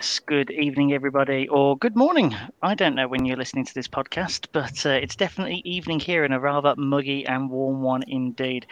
[0.00, 2.34] Yes, good evening, everybody, or good morning.
[2.62, 6.24] I don't know when you're listening to this podcast, but uh, it's definitely evening here
[6.24, 8.64] and a rather muggy and warm one indeed.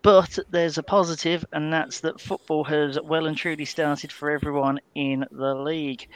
[0.00, 4.80] But there's a positive, and that's that football has well and truly started for everyone
[4.94, 6.08] in the league.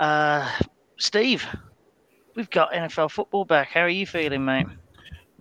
[0.00, 0.50] Uh,
[0.96, 1.46] Steve,
[2.34, 3.68] we've got NFL football back.
[3.68, 4.68] How are you feeling, mate?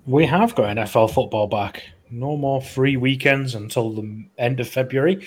[0.05, 1.83] We have got NFL football back.
[2.09, 5.25] No more free weekends until the end of February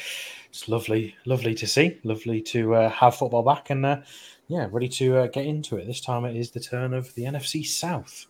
[0.55, 1.99] it's lovely, lovely to see.
[2.05, 4.03] Lovely to uh, have football back, and uh,
[4.47, 5.87] yeah, ready to uh, get into it.
[5.89, 8.27] This time it is the turn of the NFC South.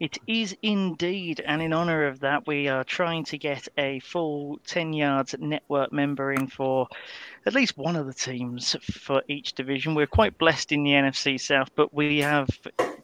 [0.00, 4.58] It is indeed, and in honour of that, we are trying to get a full
[4.66, 6.88] 10 yards network member in for
[7.46, 9.94] at least one of the teams for each division.
[9.94, 12.48] We're quite blessed in the NFC South, but we have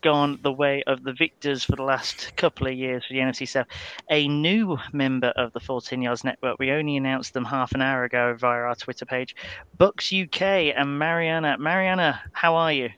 [0.02, 3.46] gone the way of the victors for the last couple of years for the NFC
[3.46, 3.66] South.
[4.10, 6.58] A new member of the 14 Yards Network.
[6.58, 9.36] We only announced them half an hour ago via our Twitter page.
[9.76, 11.58] Bucks UK and Mariana.
[11.58, 12.90] Mariana, how are you?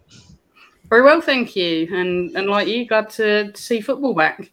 [0.89, 1.89] Very well, thank you.
[1.93, 4.53] And and like you, glad to, to see football back.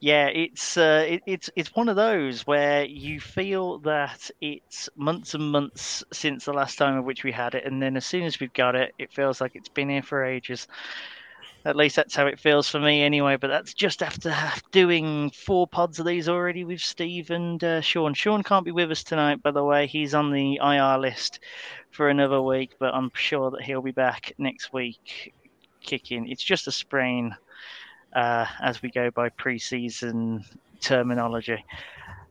[0.00, 5.34] Yeah, it's uh, it, it's it's one of those where you feel that it's months
[5.34, 8.22] and months since the last time of which we had it, and then as soon
[8.24, 10.66] as we've got it, it feels like it's been here for ages.
[11.66, 13.36] At least that's how it feels for me, anyway.
[13.36, 14.34] But that's just after
[14.72, 18.14] doing four pods of these already with Steve and uh, Sean.
[18.14, 19.86] Sean can't be with us tonight, by the way.
[19.86, 21.40] He's on the IR list
[21.90, 25.34] for another week, but I'm sure that he'll be back next week,
[25.82, 26.28] kicking.
[26.30, 27.36] It's just a sprain
[28.12, 30.44] uh, as we go by preseason
[30.80, 31.64] terminology.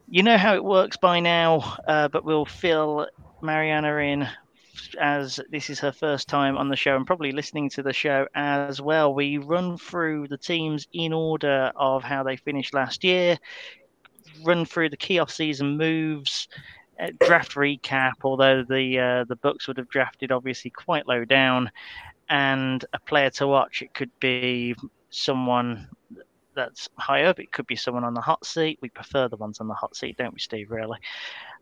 [0.10, 3.08] You know how it works by now, uh, but we'll fill
[3.42, 4.28] Mariana in
[5.00, 8.28] as this is her first time on the show and probably listening to the show
[8.34, 9.14] as well.
[9.14, 13.38] We run through the teams in order of how they finished last year,
[14.44, 16.48] run through the key off-season moves,
[17.00, 18.14] uh, draft recap.
[18.24, 21.72] Although the uh, the Bucks would have drafted obviously quite low down,
[22.30, 23.82] and a player to watch.
[23.82, 24.76] It could be
[25.10, 25.88] someone
[26.56, 27.40] that's high up.
[27.40, 28.80] It could be someone on the hot seat.
[28.82, 30.72] We prefer the ones on the hot seat, don't we, Steve?
[30.72, 30.98] Really.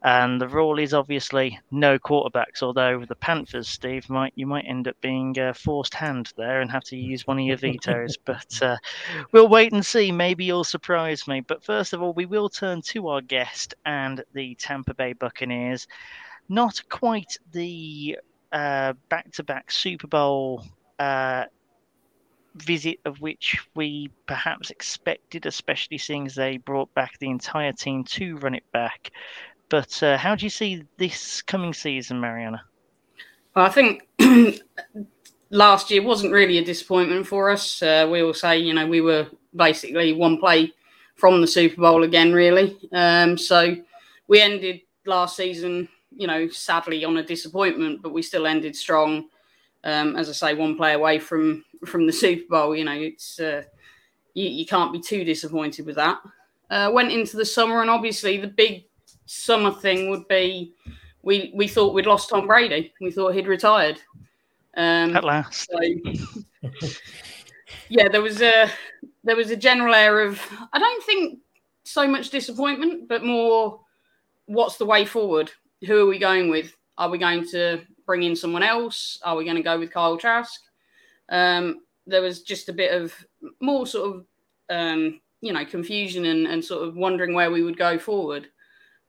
[0.03, 2.61] And the rule is obviously no quarterbacks.
[2.61, 6.71] Although the Panthers, Steve, might you might end up being a forced hand there and
[6.71, 8.17] have to use one of your vetoes.
[8.25, 8.77] but uh,
[9.31, 10.11] we'll wait and see.
[10.11, 11.41] Maybe you'll surprise me.
[11.41, 15.87] But first of all, we will turn to our guest and the Tampa Bay Buccaneers.
[16.49, 18.17] Not quite the
[18.51, 20.63] uh, back-to-back Super Bowl
[20.99, 21.45] uh,
[22.61, 28.03] visit of which we perhaps expected, especially seeing as they brought back the entire team
[28.05, 29.11] to run it back.
[29.69, 32.63] But uh, how do you see this coming season, Mariana?
[33.55, 34.07] Well, I think
[35.49, 37.81] last year wasn't really a disappointment for us.
[37.81, 40.73] Uh, we all say, you know, we were basically one play
[41.15, 42.77] from the Super Bowl again, really.
[42.93, 43.75] Um, so
[44.27, 49.29] we ended last season, you know, sadly on a disappointment, but we still ended strong.
[49.83, 52.75] Um, as I say, one play away from from the Super Bowl.
[52.75, 53.63] You know, it's uh,
[54.33, 56.19] you, you can't be too disappointed with that.
[56.69, 58.85] Uh, went into the summer, and obviously the big
[59.25, 60.73] summer thing would be
[61.21, 62.93] we we thought we'd lost Tom Brady.
[63.01, 63.99] We thought he'd retired.
[64.75, 65.67] Um, At last.
[65.69, 65.79] So,
[67.89, 68.69] yeah, there was a
[69.23, 71.39] there was a general air of I don't think
[71.83, 73.79] so much disappointment, but more
[74.45, 75.51] what's the way forward?
[75.85, 76.73] Who are we going with?
[76.97, 79.19] Are we going to bring in someone else?
[79.23, 80.59] Are we going to go with Kyle Trask?
[81.29, 83.13] Um, there was just a bit of
[83.59, 84.25] more sort of
[84.69, 88.47] um, you know confusion and, and sort of wondering where we would go forward.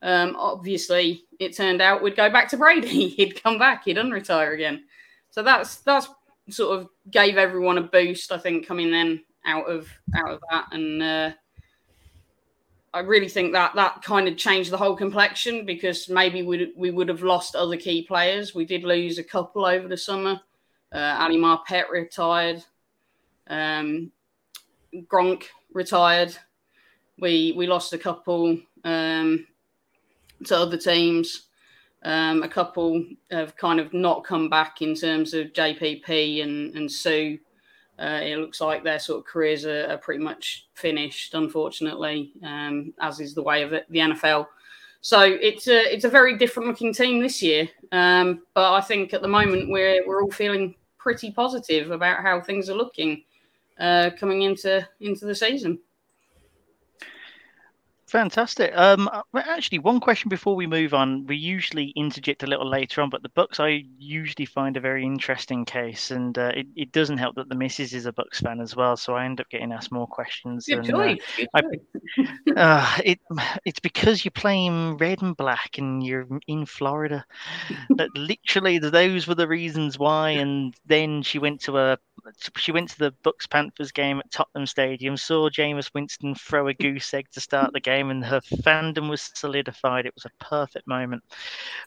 [0.03, 3.09] Um, obviously, it turned out we'd go back to Brady.
[3.17, 3.85] he'd come back.
[3.85, 4.85] He'd unretire again.
[5.31, 6.09] So that's that's
[6.51, 8.33] sort of gave everyone a boost.
[8.33, 11.31] I think coming then out of out of that, and uh,
[12.95, 16.91] I really think that that kind of changed the whole complexion because maybe we we
[16.91, 18.55] would have lost other key players.
[18.55, 20.41] We did lose a couple over the summer.
[20.93, 22.65] Uh, Ali Marpet retired.
[23.49, 24.11] Um,
[24.95, 26.37] Gronk retired.
[27.19, 28.59] We we lost a couple.
[28.85, 29.47] Um,
[30.45, 31.45] to other teams.
[32.05, 36.91] Um, a couple have kind of not come back in terms of JPP and, and
[36.91, 37.37] Suh.
[37.99, 42.95] Uh, it looks like their sort of careers are, are pretty much finished, unfortunately, um,
[43.01, 44.47] as is the way of it, the NFL.
[45.01, 47.69] So it's a it's a very different looking team this year.
[47.93, 52.41] Um, but I think at the moment we're we're all feeling pretty positive about how
[52.41, 53.23] things are looking
[53.79, 55.79] uh, coming into into the season.
[58.09, 58.73] Fantastic.
[58.75, 61.27] Um, uh, actually, one question before we move on.
[61.27, 65.05] We usually interject a little later on, but the Bucks I usually find a very
[65.05, 68.61] interesting case, and uh, it, it doesn't help that the missus is a Bucks fan
[68.61, 70.67] as well, so I end up getting asked more questions.
[70.67, 71.21] Good than, uh, choice.
[71.37, 71.63] Good I-
[72.57, 73.19] uh, it
[73.67, 77.27] it's because you're playing red and black and you're in Florida.
[77.91, 80.31] that literally those were the reasons why.
[80.31, 81.99] And then she went to a
[82.57, 86.75] she went to the Bucks Panthers game at Tottenham Stadium, saw Jameis Winston throw a
[86.75, 90.07] goose egg to start the game, and her fandom was solidified.
[90.07, 91.23] It was a perfect moment.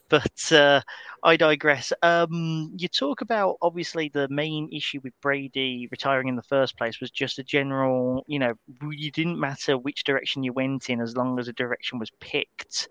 [0.08, 0.80] But uh,
[1.22, 1.92] I digress.
[2.02, 7.00] Um, you talk about obviously the main issue with Brady retiring in the first place
[7.00, 8.54] was just a general, you know,
[8.90, 12.88] you didn't matter which direction you went in as long as a direction was picked.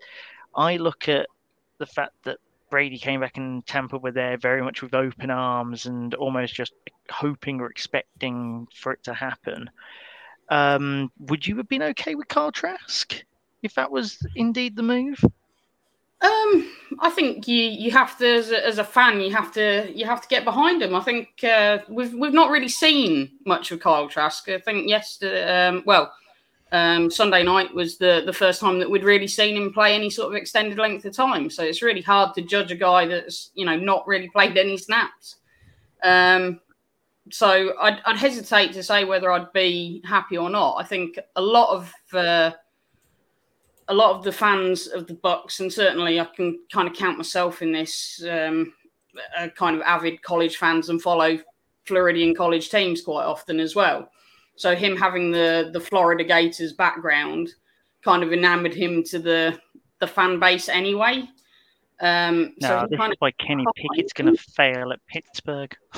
[0.54, 1.26] I look at
[1.78, 2.38] the fact that
[2.70, 6.72] Brady came back and Tampa were there very much with open arms and almost just
[7.10, 9.68] hoping or expecting for it to happen.
[10.52, 13.24] Um, would you have been okay with Carl Trask
[13.62, 15.18] if that was indeed the move?
[16.20, 16.70] Um,
[17.00, 20.04] I think you you have to as a, as a fan you have to you
[20.04, 20.94] have to get behind him.
[20.94, 24.46] I think uh, we've we've not really seen much of Kyle Trask.
[24.50, 26.12] I think yesterday, um, well,
[26.70, 30.10] um, Sunday night was the the first time that we'd really seen him play any
[30.10, 31.48] sort of extended length of time.
[31.48, 34.76] So it's really hard to judge a guy that's you know not really played any
[34.76, 35.36] snaps.
[36.04, 36.60] Um,
[37.32, 40.76] so I'd, I'd hesitate to say whether I'd be happy or not.
[40.76, 42.50] I think a lot of uh,
[43.88, 47.16] a lot of the fans of the Bucks, and certainly I can kind of count
[47.16, 48.74] myself in this, um,
[49.38, 51.38] are kind of avid college fans and follow
[51.86, 54.10] Floridian college teams quite often as well.
[54.56, 57.48] So him having the the Florida Gators background
[58.04, 59.58] kind of enamored him to the
[60.00, 61.28] the fan base anyway.
[62.00, 65.74] Um, so No, he this kind is why Kenny Pickett's going to fail at Pittsburgh.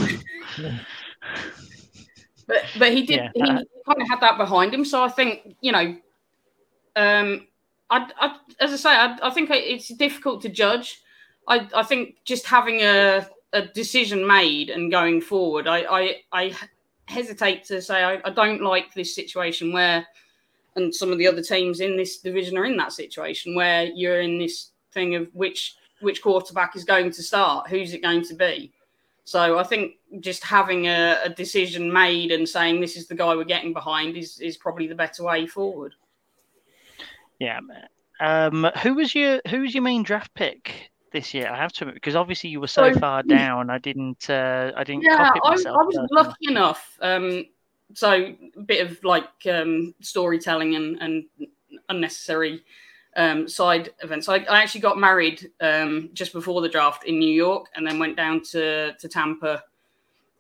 [2.47, 4.85] but but he did Yeah, he that- kind of had that behind him.
[4.85, 5.97] So i think you know
[6.97, 7.47] um
[7.91, 11.01] i, I as i say I, I think it's difficult to judge.
[11.49, 16.55] I i think just having a a decision made and going forward i i, I
[17.07, 20.07] hesitate to say I, I don't like this situation where
[20.77, 24.21] and some of the other teams in this division are in that situation where you're
[24.21, 28.35] in this thing of which which quarterback is going to start who's it going to
[28.35, 28.73] be
[29.25, 33.35] so I think just having a, a decision made and saying this is the guy
[33.35, 35.95] we're getting behind is is probably the better way forward.
[37.39, 37.61] Yeah.
[38.21, 41.51] Um, who was your who was your main draft pick this year?
[41.51, 43.71] I have to admit, because obviously you were so So- far down.
[43.71, 44.29] I didn't.
[44.31, 45.03] Uh, I didn't.
[45.03, 46.09] Yeah, copy it I, I was personally.
[46.13, 46.99] lucky enough.
[47.01, 47.45] Um,
[47.95, 51.25] so a bit of like um, storytelling and, and
[51.89, 52.63] unnecessary
[53.17, 54.29] um, side events.
[54.29, 57.99] I, I actually got married um, just before the draft in New York, and then
[57.99, 59.63] went down to to Tampa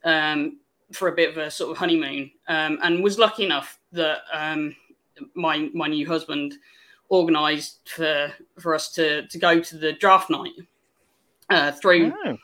[0.04, 0.58] um,
[0.92, 4.74] for a bit of a sort of honeymoon, um, and was lucky enough that um,
[5.34, 6.54] my my new husband
[7.10, 10.52] organised for for us to to go to the draft night
[11.50, 12.38] uh, through Oh,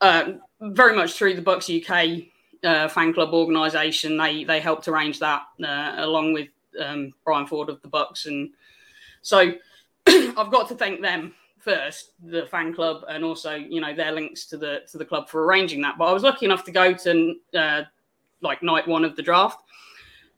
[0.00, 2.24] uh, very much through the Bucks UK
[2.64, 4.16] uh, fan club organisation.
[4.16, 6.48] They they helped arrange that uh, along with
[6.80, 8.50] um, Brian Ford of the Bucks, and
[9.26, 9.52] so
[10.06, 14.46] I've got to thank them first, the fan club, and also you know their links
[14.46, 15.98] to the to the club for arranging that.
[15.98, 17.82] But I was lucky enough to go to uh,
[18.40, 19.60] like night one of the draft,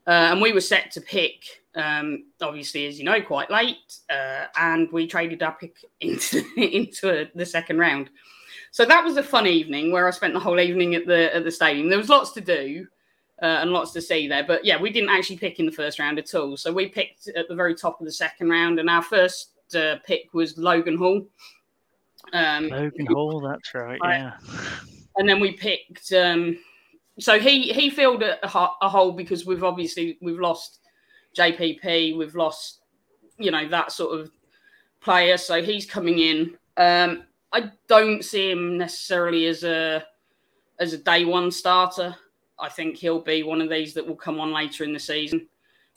[0.07, 1.43] uh, and we were set to pick.
[1.75, 7.29] Um, obviously, as you know, quite late, uh, and we traded our pick into into
[7.35, 8.09] the second round.
[8.71, 11.43] So that was a fun evening where I spent the whole evening at the at
[11.43, 11.89] the stadium.
[11.89, 12.87] There was lots to do
[13.41, 15.99] uh, and lots to see there, but yeah, we didn't actually pick in the first
[15.99, 16.57] round at all.
[16.57, 19.95] So we picked at the very top of the second round, and our first uh,
[20.05, 21.25] pick was Logan Hall.
[22.33, 23.39] Um, Logan Hall.
[23.39, 23.99] That's right.
[24.03, 24.33] Yeah.
[25.17, 26.11] and then we picked.
[26.11, 26.57] Um,
[27.19, 30.79] so he he filled a, a a hole because we've obviously we've lost
[31.37, 32.81] JPP, we've lost
[33.37, 34.31] you know that sort of
[35.01, 35.37] player.
[35.37, 36.57] So he's coming in.
[36.77, 40.05] Um, I don't see him necessarily as a
[40.79, 42.15] as a day one starter.
[42.59, 45.47] I think he'll be one of these that will come on later in the season.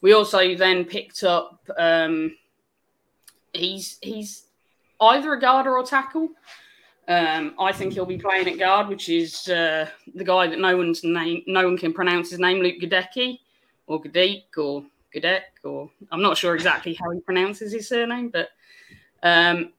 [0.00, 1.69] We also then picked up.
[1.78, 2.37] Um,
[3.52, 4.47] he's he's
[5.00, 6.31] either a guard or a tackle.
[7.09, 10.76] Um, I think he'll be playing at guard, which is uh, the guy that no
[10.76, 13.40] one's name, no one can pronounce his name, Luke Gadecki,
[13.87, 18.50] or Gadek, or Gadek, or I'm not sure exactly how he pronounces his surname, but
[19.23, 19.73] um,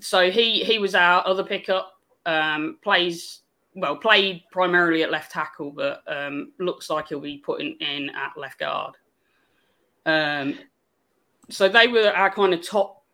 [0.00, 1.94] so he he was our other pickup.
[2.26, 3.40] Um, plays
[3.74, 8.36] well, played primarily at left tackle, but um, looks like he'll be putting in at
[8.36, 8.96] left guard.
[10.06, 10.58] Um,
[11.48, 13.04] so they were our kind of top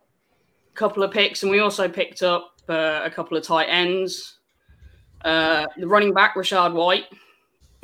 [0.74, 4.38] couple of picks, and we also picked up uh, a couple of tight ends.
[5.24, 7.06] Uh, the running back Rachaad White,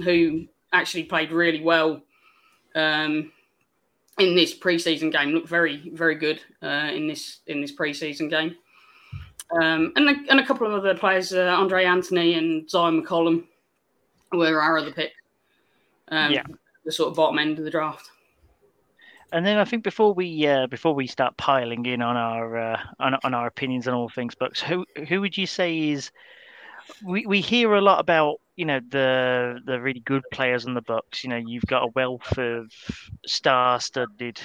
[0.04, 2.02] who actually played really well
[2.74, 3.32] um,
[4.18, 8.56] in this preseason game, looked very very good uh, in this in this preseason game.
[9.50, 13.44] Um, and, a, and a couple of other players, uh, Andre Anthony and Zyon McCollum,
[14.32, 15.12] were our other pick.
[16.08, 16.44] Um, Yeah.
[16.84, 18.10] the sort of bottom end of the draft.
[19.32, 22.80] And then I think before we uh, before we start piling in on our uh,
[23.00, 26.10] on, on our opinions on all things Bucks, who who would you say is
[27.02, 30.82] we, we hear a lot about you know the the really good players on the
[30.82, 31.24] Bucks.
[31.24, 32.70] You know you've got a wealth of
[33.24, 34.38] star-studded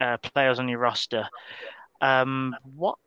[0.00, 1.26] uh, players on your roster.
[2.02, 2.98] Um, what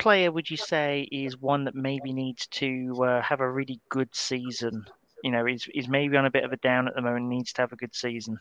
[0.00, 4.08] player would you say is one that maybe needs to uh, have a really good
[4.12, 4.84] season?
[5.22, 7.52] You know, is is maybe on a bit of a down at the moment, needs
[7.54, 8.38] to have a good season.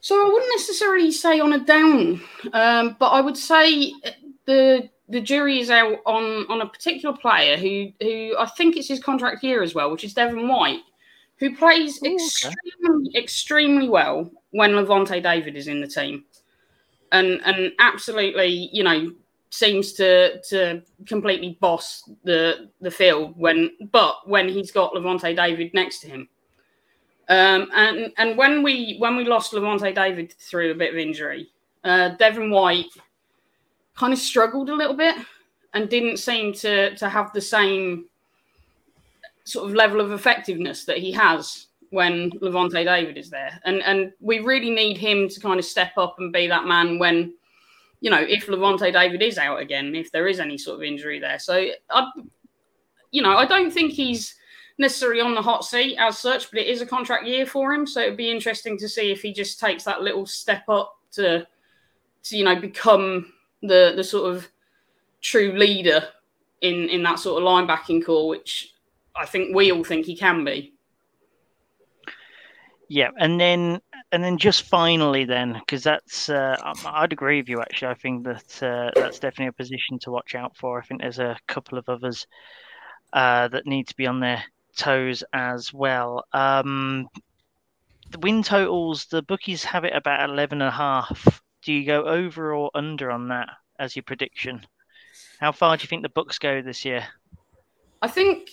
[0.00, 2.22] So I wouldn't necessarily say on a down,
[2.52, 3.92] um, but I would say
[4.46, 8.88] the the jury is out on on a particular player who who I think it's
[8.88, 10.80] his contract year as well, which is Devin White,
[11.36, 12.14] who plays okay.
[12.14, 16.24] extremely extremely well when Lavonte David is in the team,
[17.12, 19.12] and and absolutely you know
[19.50, 25.74] seems to to completely boss the the field when but when he's got Lavonte David
[25.74, 26.28] next to him.
[27.28, 31.48] Um, and and when we when we lost Lavonte David through a bit of injury,
[31.84, 32.92] uh, Devin White
[33.94, 35.16] kind of struggled a little bit
[35.74, 38.06] and didn't seem to to have the same
[39.44, 43.60] sort of level of effectiveness that he has when Lavonte David is there.
[43.64, 46.98] And and we really need him to kind of step up and be that man
[47.00, 47.34] when
[48.00, 51.18] you know if Lavonte David is out again, if there is any sort of injury
[51.18, 51.38] there.
[51.38, 52.10] So I
[53.10, 54.34] you know I don't think he's
[54.80, 57.86] necessarily on the hot seat as such, but it is a contract year for him.
[57.86, 61.46] So it'd be interesting to see if he just takes that little step up to,
[62.22, 64.48] to you know, become the the sort of
[65.20, 66.08] true leader
[66.62, 68.74] in in that sort of linebacking core, which
[69.14, 70.72] I think we all think he can be.
[72.92, 73.80] Yeah, and then
[74.10, 77.60] and then just finally, then because that's uh, I'd agree with you.
[77.60, 80.80] Actually, I think that uh, that's definitely a position to watch out for.
[80.80, 82.26] I think there's a couple of others
[83.12, 84.42] uh, that need to be on their
[84.76, 86.24] toes as well.
[86.32, 87.06] Um,
[88.10, 91.40] the win totals, the bookies have it about 11 and a half.
[91.62, 94.66] Do you go over or under on that as your prediction?
[95.38, 97.06] How far do you think the Bucks go this year?
[98.02, 98.50] I think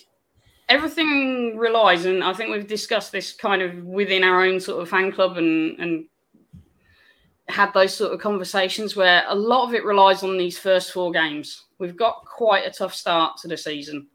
[0.68, 4.88] everything relies, and I think we've discussed this kind of within our own sort of
[4.88, 6.04] fan club and and
[7.48, 11.10] had those sort of conversations where a lot of it relies on these first four
[11.10, 11.64] games.
[11.78, 14.06] We've got quite a tough start to the season,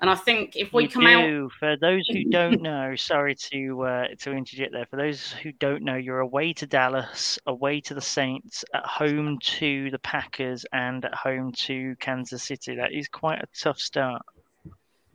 [0.00, 1.50] and I think if we You come out.
[1.58, 4.86] For those who don't know, sorry to uh, to interject there.
[4.86, 9.38] For those who don't know, you're away to Dallas, away to the Saints, at home
[9.40, 12.76] to the Packers, and at home to Kansas City.
[12.76, 14.22] That is quite a tough start.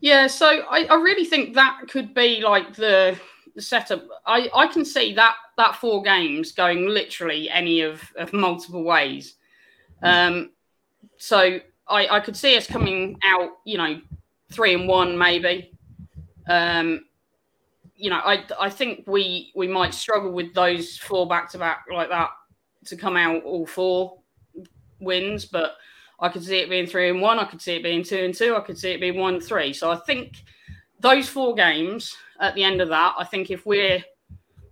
[0.01, 3.17] Yeah, so I, I really think that could be like the,
[3.55, 4.03] the setup.
[4.25, 9.35] I, I can see that that four games going literally any of, of multiple ways.
[10.01, 10.51] Um,
[11.17, 14.01] so I, I could see us coming out, you know,
[14.51, 15.71] three and one maybe.
[16.49, 17.05] Um,
[17.95, 21.85] you know, I I think we we might struggle with those four back to back
[21.93, 22.31] like that
[22.85, 24.17] to come out all four
[24.99, 25.75] wins, but
[26.21, 27.39] I could see it being three and one.
[27.39, 28.55] I could see it being two and two.
[28.55, 29.73] I could see it being one and three.
[29.73, 30.43] So I think
[30.99, 34.03] those four games at the end of that, I think if we're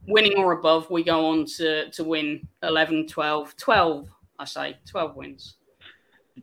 [0.08, 5.15] winning or above, we go on to, to win 11, 12, 12, I say, 12
[5.15, 5.56] wins.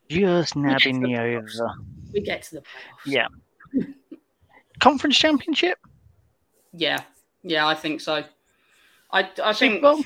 [0.08, 1.72] Just nabbing the over.
[2.12, 3.06] We get to the playoffs.
[3.06, 3.26] Yeah.
[4.80, 5.78] Conference championship.
[6.72, 7.00] Yeah.
[7.42, 8.24] Yeah, I think so.
[9.12, 10.02] I, I think Bowl?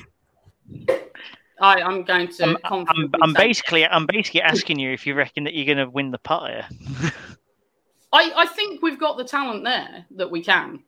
[1.61, 2.57] I, I'm going to.
[2.65, 5.89] I'm, I'm, I'm basically I'm basically asking you if you reckon that you're going to
[5.89, 6.51] win the pot.
[8.13, 10.83] I, I think we've got the talent there that we can,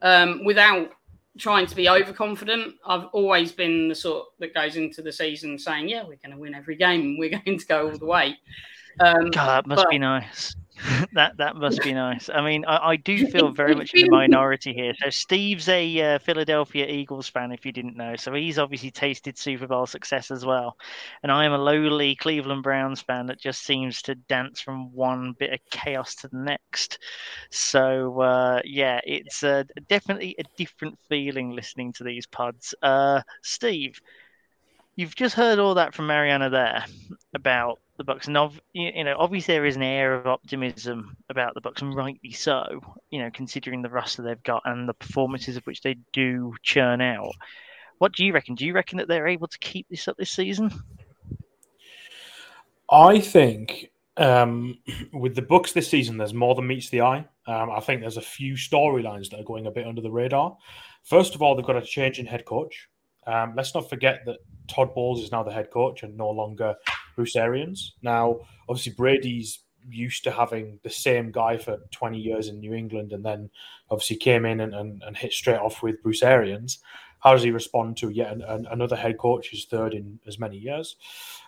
[0.00, 0.90] um, without
[1.36, 2.76] trying to be overconfident.
[2.86, 6.38] I've always been the sort that goes into the season saying, "Yeah, we're going to
[6.38, 7.18] win every game.
[7.18, 8.38] We're going to go all the way."
[9.00, 10.54] Um, God, that must but- be nice.
[11.14, 12.28] that that must be nice.
[12.28, 14.92] I mean, I, I do feel very much in the minority here.
[14.98, 18.16] So Steve's a uh, Philadelphia Eagles fan, if you didn't know.
[18.16, 20.76] So he's obviously tasted Super Bowl success as well.
[21.22, 25.34] And I am a lowly Cleveland Browns fan that just seems to dance from one
[25.38, 26.98] bit of chaos to the next.
[27.50, 32.74] So uh, yeah, it's uh, definitely a different feeling listening to these pods.
[32.82, 33.98] Uh, Steve,
[34.96, 36.84] you've just heard all that from Mariana there
[37.34, 38.36] about the Bucks, and
[38.72, 42.80] you know, obviously there is an air of optimism about the Bucks, and rightly so.
[43.10, 47.00] You know, considering the roster they've got and the performances of which they do churn
[47.00, 47.32] out.
[47.98, 48.54] What do you reckon?
[48.54, 50.70] Do you reckon that they're able to keep this up this season?
[52.90, 54.78] I think um,
[55.12, 57.26] with the Bucks this season, there's more than meets the eye.
[57.46, 60.56] Um, I think there's a few storylines that are going a bit under the radar.
[61.04, 62.88] First of all, they've got a change in head coach.
[63.26, 66.74] Um, let's not forget that Todd Bowles is now the head coach and no longer
[67.14, 67.94] Bruce Arians.
[68.02, 73.12] Now, obviously, Brady's used to having the same guy for 20 years in New England
[73.12, 73.50] and then
[73.90, 76.78] obviously came in and, and, and hit straight off with Bruce Arians.
[77.20, 80.38] How does he respond to yet an, an, another head coach, his third in as
[80.38, 80.96] many years?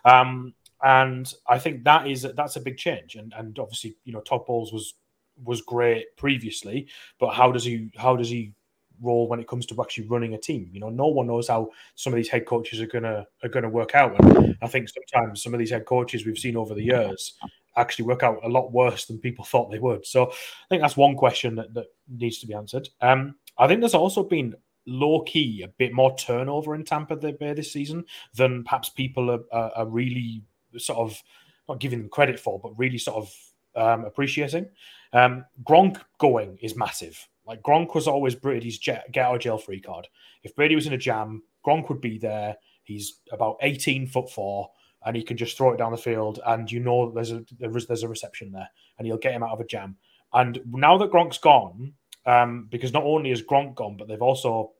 [0.05, 3.15] Um, and I think that is that's a big change.
[3.15, 4.95] And and obviously, you know, Todd Bowles was
[5.43, 6.87] was great previously,
[7.19, 8.53] but how does he how does he
[9.01, 10.69] role when it comes to actually running a team.
[10.71, 13.69] You know, no one knows how some of these head coaches are gonna are gonna
[13.69, 14.19] work out.
[14.19, 17.33] And I think sometimes some of these head coaches we've seen over the years
[17.77, 20.05] actually work out a lot worse than people thought they would.
[20.05, 22.89] So I think that's one question that, that needs to be answered.
[23.01, 27.53] Um, I think there's also been low key a bit more turnover in Tampa Bay
[27.53, 30.43] this season than perhaps people are, are, are really
[30.77, 31.21] sort of
[31.67, 33.35] not giving them credit for, but really sort of
[33.75, 34.67] um, appreciating.
[35.13, 37.27] Um, Gronk going is massive.
[37.49, 40.07] Like Gronk was always Brady's get out of jail free card.
[40.43, 42.55] If Brady was in a jam, Gronk would be there.
[42.83, 44.69] He's about 18 foot four
[45.03, 48.03] and he can just throw it down the field and you know there's a there's
[48.03, 49.97] a reception there and he'll get him out of a jam.
[50.31, 51.93] And now that Gronk's gone,
[52.27, 54.73] um, because not only is Gronk gone, but they've also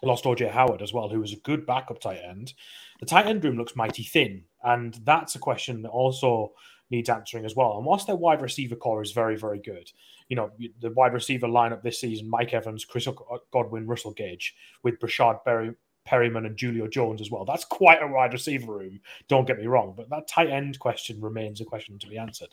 [0.00, 2.54] lost OJ Howard as well, who was a good backup tight end.
[3.00, 6.52] The tight end room looks mighty thin, and that's a question that also
[6.94, 7.76] needs answering as well.
[7.76, 9.90] And whilst their wide receiver core is very, very good,
[10.28, 13.08] you know, the wide receiver lineup this season, Mike Evans, Chris
[13.52, 15.74] Godwin, Russell Gage, with Breshad Berry,
[16.08, 17.44] Perriman and Julio Jones as well.
[17.44, 21.20] That's quite a wide receiver room, don't get me wrong, but that tight end question
[21.20, 22.50] remains a question to be answered.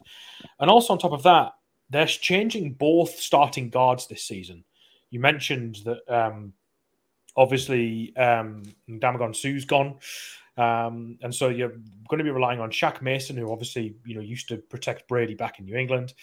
[0.59, 1.53] And also on top of that,
[1.89, 4.63] they're changing both starting guards this season.
[5.09, 6.53] You mentioned that um,
[7.35, 9.97] obviously um, Ndamukong Suh's gone.
[10.57, 11.73] Um, and so you're
[12.09, 15.33] going to be relying on Shaq Mason, who obviously you know used to protect Brady
[15.33, 16.13] back in New England,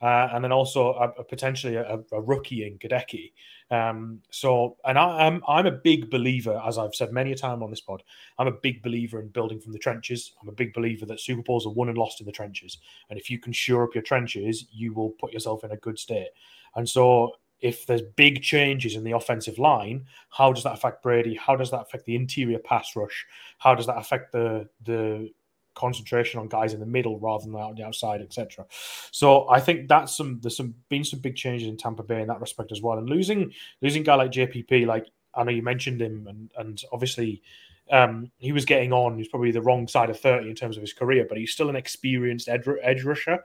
[0.00, 3.32] uh, and then also a, a potentially a, a, rookie in Goedeke.
[3.70, 7.62] Um, so, and I, I'm, I'm a big believer, as I've said many a time
[7.62, 8.02] on this pod,
[8.38, 10.32] I'm a big believer in building from the trenches.
[10.42, 12.78] I'm a big believer that Super Bowls are won and lost in the trenches,
[13.10, 15.98] and if you can shore up your trenches, you will put yourself in a good
[15.98, 16.28] state.
[16.74, 21.34] And so, if there's big changes in the offensive line, how does that affect Brady?
[21.34, 23.26] How does that affect the interior pass rush?
[23.58, 25.30] How does that affect the the
[25.74, 28.64] concentration on guys in the middle rather than out the outside, etc.
[29.10, 32.28] So I think that's some there's some been some big changes in Tampa Bay in
[32.28, 32.98] that respect as well.
[32.98, 36.82] And losing losing a guy like JPP, like I know you mentioned him, and and
[36.92, 37.42] obviously
[37.90, 39.18] um, he was getting on.
[39.18, 41.68] He's probably the wrong side of thirty in terms of his career, but he's still
[41.68, 43.40] an experienced edge, edge rusher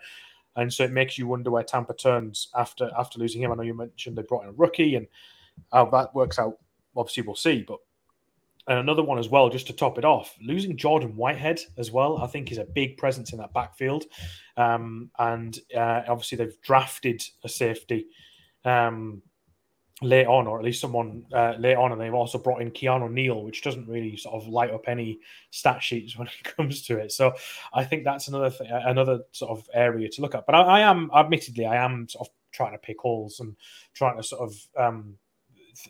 [0.55, 3.51] and so it makes you wonder where Tampa turns after after losing him.
[3.51, 5.07] I know you mentioned they brought in a rookie, and
[5.71, 6.57] how that works out,
[6.95, 7.63] obviously we'll see.
[7.67, 7.79] But
[8.69, 12.19] and another one as well, just to top it off, losing Jordan Whitehead as well,
[12.19, 14.05] I think is a big presence in that backfield.
[14.57, 18.05] Um, and uh, obviously they've drafted a safety.
[18.65, 19.23] Um,
[20.01, 23.11] late on, or at least someone uh, late on, and they've also brought in Keanu
[23.11, 25.19] Neal, which doesn't really sort of light up any
[25.51, 27.11] stat sheets when it comes to it.
[27.11, 27.33] So
[27.73, 30.45] I think that's another th- another sort of area to look at.
[30.45, 33.55] But I, I, am, admittedly, I am sort of trying to pick holes and
[33.93, 35.15] trying to sort of um,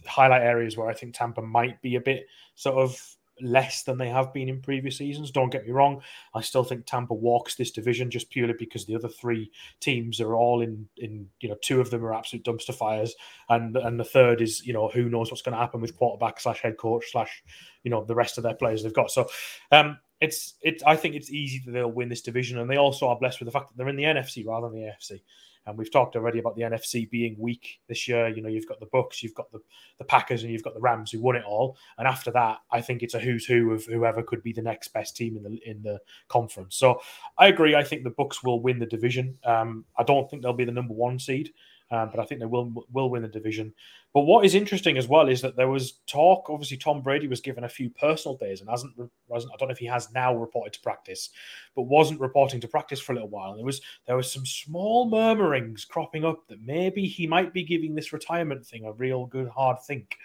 [0.05, 4.09] highlight areas where I think Tampa might be a bit sort of less than they
[4.09, 5.31] have been in previous seasons.
[5.31, 6.01] Don't get me wrong.
[6.33, 10.35] I still think Tampa walks this division just purely because the other three teams are
[10.35, 13.15] all in in you know two of them are absolute dumpster fires,
[13.49, 16.39] and and the third is you know who knows what's going to happen with quarterback
[16.39, 17.43] slash head coach slash
[17.83, 19.11] you know the rest of their players they've got.
[19.11, 19.27] So
[19.71, 20.81] um, it's it.
[20.85, 23.47] I think it's easy that they'll win this division, and they also are blessed with
[23.47, 25.21] the fact that they're in the NFC rather than the AFC.
[25.65, 28.27] And we've talked already about the NFC being weak this year.
[28.27, 29.59] You know, you've got the Bucks, you've got the,
[29.97, 31.77] the Packers, and you've got the Rams who won it all.
[31.97, 34.89] And after that, I think it's a who's who of whoever could be the next
[34.89, 36.75] best team in the in the conference.
[36.75, 37.01] So
[37.37, 37.75] I agree.
[37.75, 39.37] I think the Bucks will win the division.
[39.43, 41.51] Um, I don't think they'll be the number one seed
[41.91, 43.73] um, but I think they will will win the division.
[44.13, 46.49] But what is interesting as well is that there was talk.
[46.49, 48.93] Obviously, Tom Brady was given a few personal days and hasn't.
[49.31, 51.29] hasn't I don't know if he has now reported to practice,
[51.75, 53.51] but wasn't reporting to practice for a little while.
[53.51, 57.63] And there was there was some small murmurings cropping up that maybe he might be
[57.63, 60.15] giving this retirement thing a real good hard think.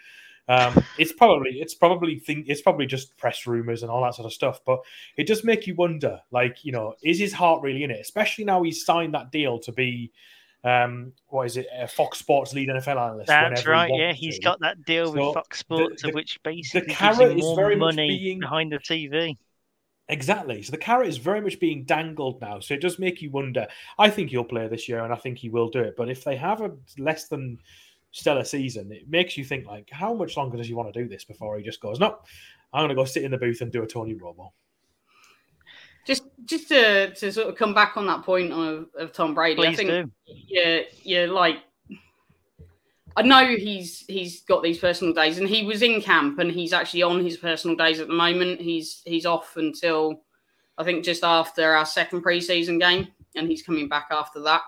[0.47, 4.27] Um, it's probably it's probably think it's probably just press rumors and all that sort
[4.27, 4.59] of stuff.
[4.63, 4.81] But
[5.17, 8.01] it does make you wonder, like you know, is his heart really in it?
[8.01, 10.11] Especially now he's signed that deal to be
[10.65, 11.67] um, what is it?
[11.77, 13.27] A Fox Sports lead NFL analyst.
[13.27, 13.91] That's right.
[13.91, 16.93] He yeah, he's got that deal so with Fox Sports, the, the, which basically the
[16.93, 19.37] carrot is very money being, behind the TV.
[20.09, 20.63] Exactly.
[20.63, 22.59] So the carrot is very much being dangled now.
[22.59, 23.67] So it does make you wonder.
[23.99, 25.95] I think he'll play this year, and I think he will do it.
[25.95, 27.59] But if they have a less than
[28.11, 31.07] stellar season, it makes you think like, how much longer does he want to do
[31.07, 32.17] this before he just goes, no,
[32.73, 34.49] I'm going to go sit in the booth and do a Tony Romo.
[36.05, 39.55] Just, just to, to sort of come back on that point of, of Tom Brady,
[39.55, 40.11] Please I think do.
[40.47, 41.57] yeah, yeah, like
[43.17, 46.73] I know he's he's got these personal days, and he was in camp, and he's
[46.73, 48.59] actually on his personal days at the moment.
[48.59, 50.21] He's he's off until
[50.77, 54.61] I think just after our second preseason game, and he's coming back after that.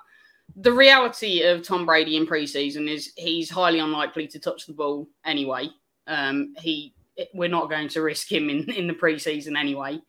[0.55, 5.09] The reality of Tom Brady in preseason is he's highly unlikely to touch the ball
[5.25, 5.67] anyway.
[6.07, 6.93] Um, he
[7.33, 9.99] we're not going to risk him in in the preseason anyway.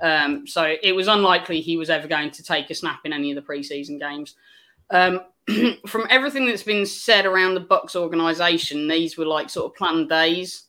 [0.00, 3.30] Um, so it was unlikely he was ever going to take a snap in any
[3.30, 4.34] of the preseason games.
[4.90, 5.20] Um,
[5.86, 10.08] from everything that's been said around the Bucks organization, these were like sort of planned
[10.08, 10.64] days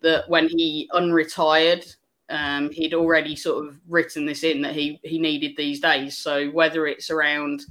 [0.00, 1.96] that when he unretired,
[2.30, 6.16] um, he'd already sort of written this in that he he needed these days.
[6.16, 7.64] So whether it's around,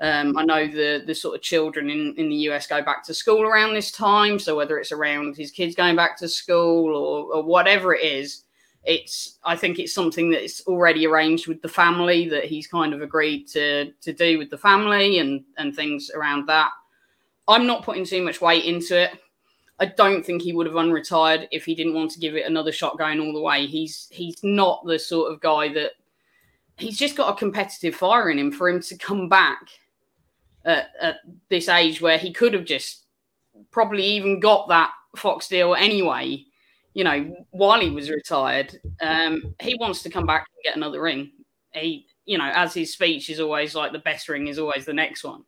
[0.00, 3.14] um, I know the the sort of children in in the US go back to
[3.14, 4.38] school around this time.
[4.38, 8.44] So whether it's around his kids going back to school or, or whatever it is,
[8.86, 13.02] it's I think it's something that's already arranged with the family that he's kind of
[13.02, 16.70] agreed to to do with the family and and things around that.
[17.48, 19.10] I'm not putting too much weight into it.
[19.78, 22.72] I don't think he would have unretired if he didn't want to give it another
[22.72, 23.66] shot going all the way.
[23.66, 25.92] He's he's not the sort of guy that
[26.78, 29.68] he's just got a competitive fire in him for him to come back
[30.64, 31.16] at, at
[31.48, 33.04] this age where he could have just
[33.70, 36.44] probably even got that Fox deal anyway
[36.96, 41.02] you know, while he was retired, um, he wants to come back and get another
[41.02, 41.30] ring.
[41.72, 44.94] He, you know, as his speech is always like the best ring is always the
[44.94, 45.44] next one.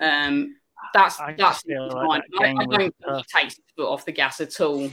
[0.00, 0.54] Um,
[0.92, 2.06] that's I that's feel fine.
[2.06, 3.26] like that I, I don't think tough.
[3.26, 4.88] he takes his foot off the gas at all.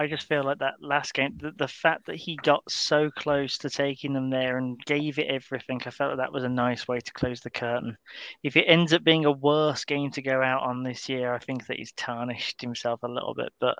[0.00, 3.58] I just feel like that last game, the, the fact that he got so close
[3.58, 6.86] to taking them there and gave it everything, I felt like that was a nice
[6.86, 7.96] way to close the curtain.
[8.44, 11.38] If it ends up being a worse game to go out on this year, I
[11.40, 13.52] think that he's tarnished himself a little bit.
[13.58, 13.76] But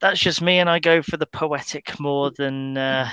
[0.00, 3.10] that's just me, and I go for the poetic more than uh,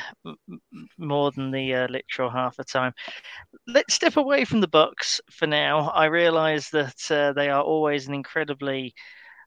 [0.97, 2.93] more than the uh, literal half the time.
[3.67, 5.89] Let's step away from the Bucks for now.
[5.89, 8.93] I realise that uh, they are always an incredibly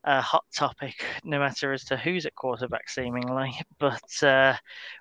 [0.04, 3.52] uh, hot topic, no matter as to who's at quarterback, seemingly.
[3.78, 4.56] But uh,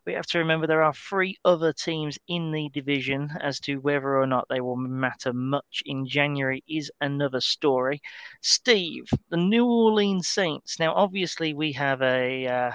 [0.06, 3.30] we have to remember there are three other teams in the division.
[3.42, 8.02] As to whether or not they will matter much in January is another story.
[8.42, 10.80] Steve, the New Orleans Saints.
[10.80, 12.48] Now, obviously, we have a.
[12.48, 12.72] Uh,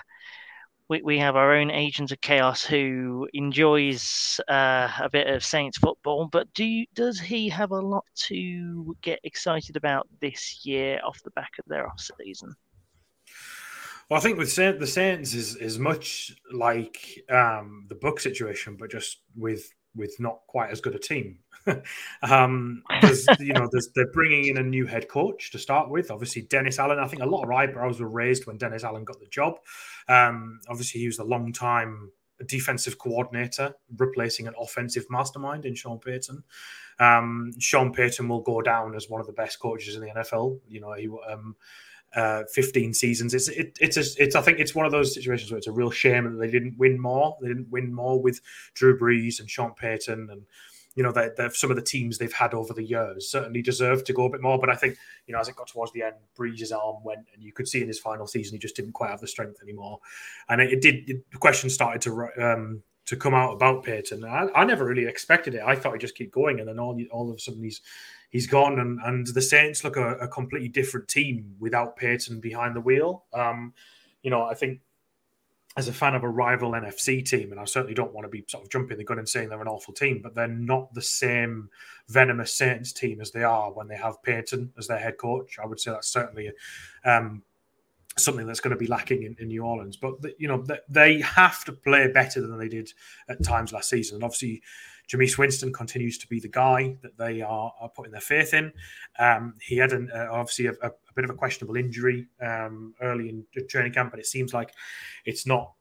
[0.88, 5.79] we, we have our own agent of chaos who enjoys uh, a bit of Saints
[5.79, 11.01] football, but do you, does he have a lot to get excited about this year
[11.05, 12.55] off the back of their off season?
[14.09, 18.77] Well, I think with Saint, the Saints is is much like um, the book situation,
[18.77, 21.38] but just with with not quite as good a team.
[22.22, 22.82] um,
[23.40, 26.11] you know, they're bringing in a new head coach to start with.
[26.11, 26.98] Obviously, Dennis Allen.
[26.98, 29.59] I think a lot of eyebrows were raised when Dennis Allen got the job.
[30.09, 32.12] Um, obviously, he was a long time
[32.46, 36.44] defensive coordinator, replacing an offensive mastermind in Sean Payton.
[36.98, 40.61] Um, Sean Payton will go down as one of the best coaches in the NFL.
[40.68, 41.56] You know, he um,
[42.16, 43.35] uh, 15 seasons.
[43.35, 45.72] It's it, it's a, it's I think it's one of those situations where it's a
[45.72, 47.37] real shame that they didn't win more.
[47.40, 48.40] They didn't win more with
[48.74, 50.42] Drew Brees and Sean Payton and
[50.96, 54.14] you know that some of the teams they've had over the years certainly deserve to
[54.14, 54.59] go a bit more.
[54.59, 57.42] But I think you know as it got towards the end, Brees' arm went, and
[57.42, 60.00] you could see in his final season he just didn't quite have the strength anymore.
[60.48, 61.09] And it, it did.
[61.09, 64.25] It, the question started to um, to come out about Payton.
[64.25, 65.62] I, I never really expected it.
[65.64, 67.81] I thought he'd just keep going, and then all all of a sudden he's
[68.31, 72.77] he's gone, and, and the Saints look a, a completely different team without Payton behind
[72.77, 73.25] the wheel.
[73.33, 73.73] Um,
[74.23, 74.81] you know, I think
[75.77, 78.45] as a fan of a rival NFC team, and I certainly don't want to be
[78.49, 81.03] sort of jumping the gun and saying they're an awful team, but they're not the
[81.03, 81.69] same
[82.09, 85.59] venomous Saints team as they are when they have Payton as their head coach.
[85.62, 86.51] I would say that's certainly
[87.05, 87.42] um,
[88.18, 89.96] something that's going to be lacking in, in New Orleans.
[89.96, 92.90] But the, you know, they, have to play better than they did
[93.29, 94.16] at times last season.
[94.16, 94.62] And obviously,
[95.09, 98.72] Jameis Winston continues to be the guy that they are, are putting their faith in.
[99.18, 102.94] Um, he had an, uh, obviously a, a, a, bit of a questionable injury um,
[103.02, 104.72] early in training camp, but it seems like
[105.24, 105.72] it's not.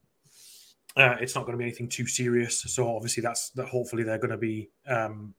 [0.97, 2.61] Uh, it's not going to be anything too serious.
[2.61, 3.67] So obviously, that's that.
[3.67, 5.33] Hopefully, they're going to be um,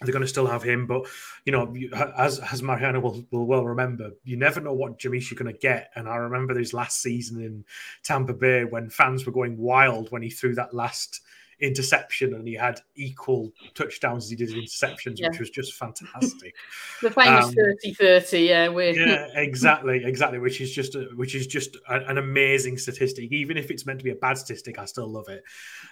[0.00, 0.86] they're going to still have him.
[0.86, 1.06] But
[1.44, 1.74] you know,
[2.16, 5.58] as as Mariana will, will well remember, you never know what Jameis you're going to
[5.58, 5.90] get.
[5.94, 7.64] And I remember his last season in
[8.02, 11.20] Tampa Bay when fans were going wild when he threw that last
[11.60, 15.28] interception, and he had equal touchdowns as he did interceptions, Yeah.
[15.28, 16.54] which was just fantastic.
[17.02, 18.68] The famous Um, 30 30, yeah.
[18.68, 20.38] We're, yeah, exactly, exactly.
[20.38, 23.30] Which is just a, which is just a, an amazing statistic.
[23.32, 25.42] Even if it's meant to be a bad statistic, I still love it.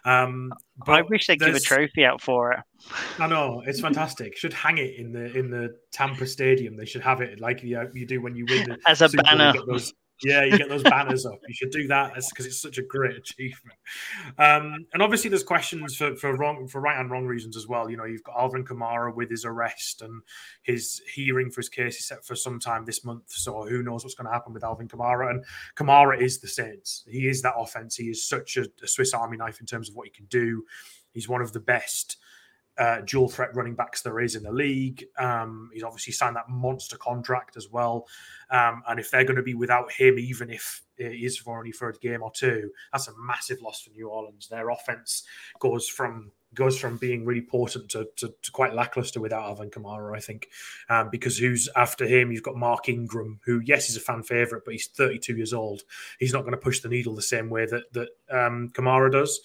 [0.05, 0.53] Um,
[0.87, 2.61] but I wish they'd give a trophy out for it.
[3.19, 4.37] I know it's fantastic.
[4.37, 6.77] Should hang it in the in the Tampa Stadium.
[6.77, 9.23] They should have it like you, you do when you win the As a Super
[9.25, 9.67] Bowl, you banner.
[9.67, 9.93] those-
[10.25, 11.39] yeah, you get those banners up.
[11.47, 13.79] You should do that because it's such a great achievement.
[14.39, 17.91] Um, and obviously, there's questions for for wrong for right and wrong reasons as well.
[17.91, 20.23] You know, you've got Alvin Kamara with his arrest and
[20.63, 23.25] his hearing for his case is set for some time this month.
[23.31, 25.31] So who knows what's going to happen with Alvin Kamara?
[25.31, 25.45] And
[25.77, 27.05] Kamara is the Saints.
[27.09, 27.97] He is that offense.
[27.97, 30.65] He is such a, a Swiss Army knife in terms of what he can do.
[31.13, 32.17] He's one of the best
[32.79, 35.05] uh, dual threat running backs there is in the league.
[35.19, 38.07] Um, he's obviously signed that monster contract as well.
[38.51, 41.73] Um, and if they're going to be without him, even if it is for only
[41.73, 44.49] for a game or two, that's a massive loss for New Orleans.
[44.49, 45.25] Their offense
[45.59, 50.17] goes from goes from being really potent to, to, to quite lackluster without Alvin Kamara,
[50.17, 50.49] I think.
[50.89, 52.31] Um, because who's after him?
[52.33, 55.83] You've got Mark Ingram, who yes is a fan favorite, but he's 32 years old.
[56.19, 59.41] He's not going to push the needle the same way that that um, Kamara does.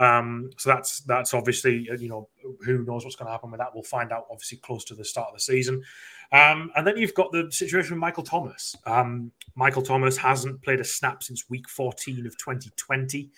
[0.00, 2.28] Um, so that's that's obviously uh, you know
[2.64, 3.74] who knows what's going to happen with that.
[3.74, 5.82] We'll find out obviously close to the start of the season.
[6.30, 8.76] Um, and then you've got the situation with Michael Thomas.
[8.84, 13.30] Um, Michael Thomas hasn't played a snap since week 14 of 2020.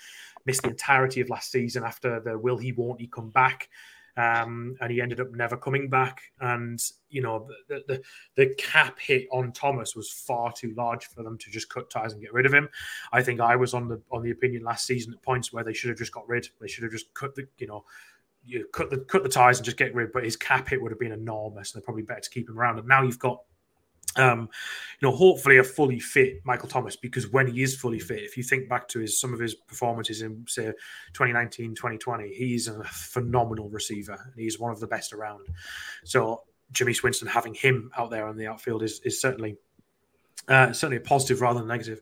[0.46, 3.68] Missed the entirety of last season after the will he won't he come back.
[4.16, 6.20] Um, and he ended up never coming back.
[6.40, 8.02] And you know the, the
[8.34, 12.12] the cap hit on Thomas was far too large for them to just cut ties
[12.12, 12.68] and get rid of him.
[13.12, 15.72] I think I was on the on the opinion last season at points where they
[15.72, 16.48] should have just got rid.
[16.60, 17.84] They should have just cut the you know
[18.44, 20.12] you cut the cut the ties and just get rid.
[20.12, 21.72] But his cap hit would have been enormous.
[21.72, 22.78] And they're probably better to keep him around.
[22.78, 23.42] And now you've got
[24.16, 24.48] um,
[25.00, 28.36] you know, hopefully a fully fit Michael Thomas because when he is fully fit, if
[28.36, 30.66] you think back to his some of his performances in say
[31.12, 35.46] 2019, 2020, he's a phenomenal receiver and he's one of the best around.
[36.04, 36.42] So
[36.72, 39.56] Jimmy Winston having him out there on the outfield is is certainly
[40.48, 42.00] uh, certainly a positive rather than negative.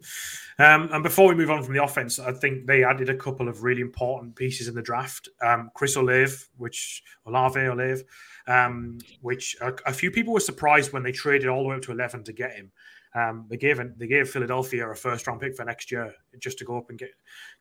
[0.58, 3.48] Um, and before we move on from the offense, I think they added a couple
[3.48, 5.28] of really important pieces in the draft.
[5.44, 8.02] Um, Chris Olave, which Olave Olave,
[8.48, 11.82] um, which a, a, few people were surprised when they traded all the way up
[11.82, 12.72] to eleven to get him.
[13.14, 16.64] Um, they gave they gave Philadelphia a first round pick for next year just to
[16.64, 17.10] go up and get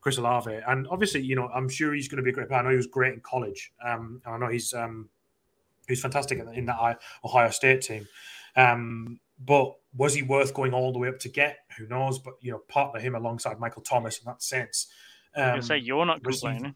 [0.01, 0.59] Chris Olave.
[0.67, 2.61] And obviously, you know, I'm sure he's going to be a great player.
[2.61, 3.71] I know he was great in college.
[3.85, 5.09] Um, and I know he's um,
[5.87, 8.07] he's fantastic in that Ohio State team.
[8.55, 11.59] Um, but was he worth going all the way up to get?
[11.77, 12.19] Who knows?
[12.19, 14.87] But you know, partner him alongside Michael Thomas in that sense.
[15.35, 16.75] Um, say you're not complaining.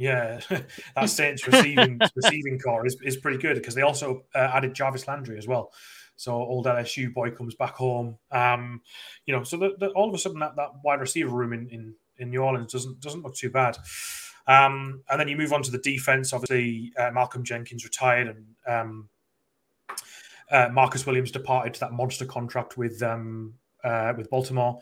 [0.00, 0.40] Yeah,
[0.96, 5.06] that Saints receiving receiving core is, is pretty good because they also uh, added Jarvis
[5.06, 5.72] Landry as well.
[6.16, 8.16] So old LSU boy comes back home.
[8.30, 8.80] Um,
[9.26, 11.68] you know, so the, the, all of a sudden that, that wide receiver room in,
[11.68, 13.76] in, in New Orleans doesn't doesn't look too bad.
[14.46, 16.32] Um, and then you move on to the defense.
[16.32, 19.08] Obviously, uh, Malcolm Jenkins retired, and um,
[20.50, 23.52] uh, Marcus Williams departed to that monster contract with um,
[23.84, 24.78] uh, with Baltimore.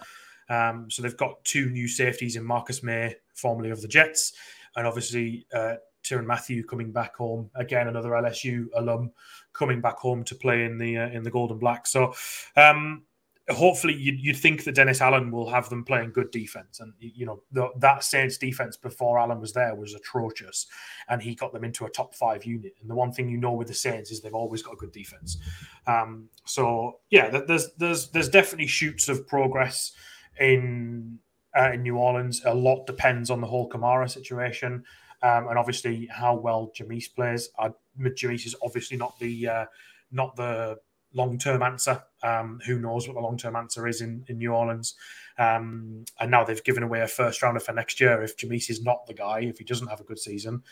[0.48, 4.32] Um, so they've got two new safeties in Marcus Maye, formerly of the Jets,
[4.78, 5.74] and obviously uh,
[6.10, 9.10] Mathieu coming back home again, another LSU alum
[9.52, 11.86] coming back home to play in the uh, in the Golden Black.
[11.86, 12.14] So
[12.56, 13.02] um,
[13.50, 17.26] hopefully you'd, you'd, think that Dennis Allen will have them playing good defense, and you
[17.26, 20.66] know the, that Saints defense before Allen was there was atrocious,
[21.08, 22.74] and he got them into a top five unit.
[22.80, 24.92] And the one thing you know with the Saints is they've always got a good
[24.92, 25.38] defense.
[25.86, 29.92] Um, so yeah, there's there's there's definitely shoots of progress
[30.40, 31.18] in
[31.56, 32.42] uh, in New Orleans.
[32.44, 34.84] A lot depends on the whole Kamara situation.
[35.22, 37.50] Um, and obviously how well Jameis plays.
[37.58, 39.64] Uh, is obviously not the uh,
[40.12, 40.78] not the
[41.12, 42.02] long term answer.
[42.22, 44.94] Um, who knows what the long term answer is in, in New Orleans?
[45.38, 48.22] Um, and now they've given away a first rounder for next year.
[48.22, 50.62] If Jameis is not the guy, if he doesn't have a good season,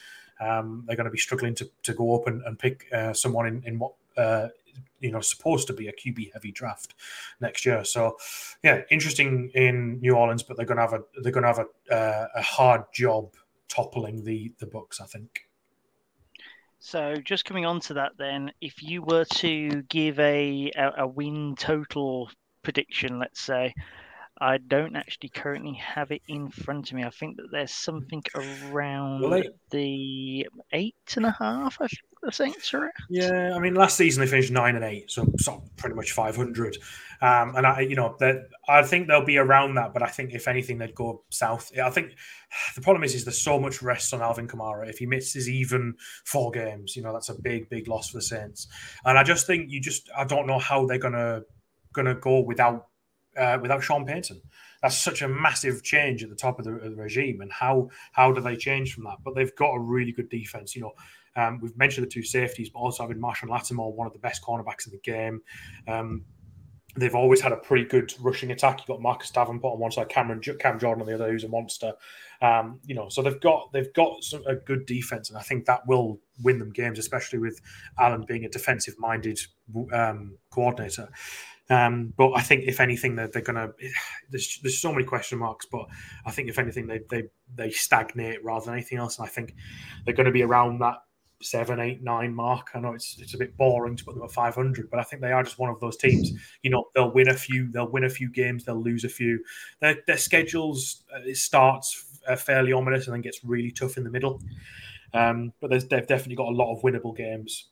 [0.41, 3.47] um, they're going to be struggling to, to go up and, and pick uh, someone
[3.47, 4.49] in, in what uh,
[5.01, 6.95] you know supposed to be a QB heavy draft
[7.41, 7.85] next year.
[7.85, 8.17] So
[8.63, 11.61] yeah, interesting in New Orleans, but they're to have a they're to have
[11.91, 13.35] a, uh, a hard job
[13.69, 15.01] toppling the the Bucks.
[15.01, 15.49] I think.
[16.79, 21.07] So just coming on to that, then, if you were to give a a, a
[21.07, 22.31] win total
[22.63, 23.75] prediction, let's say,
[24.39, 27.05] I don't actually currently have it in front of me.
[27.05, 29.49] I think that there's something around Really?
[29.71, 31.79] the eight and a half.
[31.81, 32.87] I think the Saints are.
[32.87, 32.93] at.
[33.09, 36.37] Yeah, I mean, last season they finished nine and eight, so, so pretty much five
[36.37, 36.77] hundred.
[37.23, 40.35] Um, and I, you know, that I think they'll be around that, but I think
[40.35, 41.73] if anything, they'd go south.
[41.79, 42.13] I think
[42.75, 44.89] the problem is, is there's so much rest on Alvin Kamara.
[44.89, 45.95] If he misses even
[46.27, 48.69] four games, you know, that's a big, big loss for the Saints.
[49.07, 51.43] And I just think you just, I don't know how they're gonna
[51.95, 52.89] gonna go without
[53.37, 54.41] uh, without Sean Payton.
[54.83, 57.41] that's such a massive change at the top of the, of the, regime.
[57.41, 59.19] And how how do they change from that?
[59.25, 60.75] But they've got a really good defense.
[60.75, 60.93] You know,
[61.37, 64.43] um, we've mentioned the two safeties, but also having Marshall Lattimore, one of the best
[64.43, 65.43] cornerbacks in the game.
[65.87, 66.25] Um,
[66.97, 68.79] they've always had a pretty good rushing attack.
[68.79, 71.49] You've got Marcus Davenport on one side, Cameron Cam Jordan on the other, who's a
[71.49, 71.93] monster.
[72.41, 75.67] Um, you know, so they've got they've got some, a good defense, and I think
[75.67, 77.61] that will win them games, especially with
[77.99, 79.39] Allen being a defensive-minded
[79.93, 81.09] um, coordinator.
[81.69, 83.75] Um, but I think if anything, they're, they're going to.
[84.31, 85.87] There's, there's so many question marks, but
[86.25, 87.25] I think if anything, they they
[87.55, 89.55] they stagnate rather than anything else, and I think
[90.05, 90.99] they're going to be around that
[91.43, 92.69] seven, eight, nine mark.
[92.75, 95.23] I know it's it's a bit boring to put them at 500, but I think
[95.23, 96.33] they are just one of those teams.
[96.63, 99.43] You know, they'll win a few, they'll win a few games, they'll lose a few.
[99.81, 104.11] Their their schedules uh, starts uh, fairly ominous and then gets really tough in the
[104.11, 104.41] middle.
[105.15, 107.69] Um, but they've definitely got a lot of winnable games.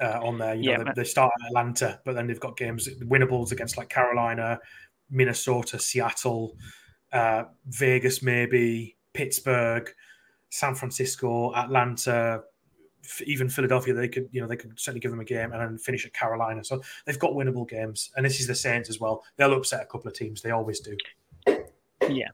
[0.00, 2.88] Uh, on there, you know, they, they, start at Atlanta, but then they've got games
[3.08, 4.60] winnables against like Carolina,
[5.10, 6.56] Minnesota, Seattle,
[7.12, 9.92] uh, Vegas, maybe Pittsburgh.
[10.50, 12.42] San Francisco, Atlanta,
[13.26, 15.78] even Philadelphia, they could, you know, they could certainly give them a game and then
[15.78, 16.64] finish at Carolina.
[16.64, 19.24] So they've got winnable games, and this is the Saints as well.
[19.36, 20.42] They'll upset a couple of teams.
[20.42, 20.96] They always do.
[22.08, 22.28] Yeah,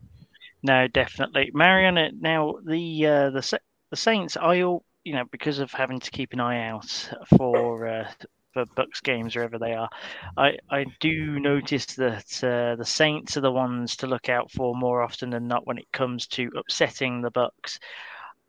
[0.62, 2.11] no, definitely, Mariana.
[2.18, 6.33] Now the uh, the the Saints, I all you know because of having to keep
[6.33, 8.11] an eye out for uh,
[8.55, 9.88] for Bucks games wherever they are.
[10.37, 14.75] I I do notice that uh, the Saints are the ones to look out for
[14.75, 17.79] more often than not when it comes to upsetting the Bucks.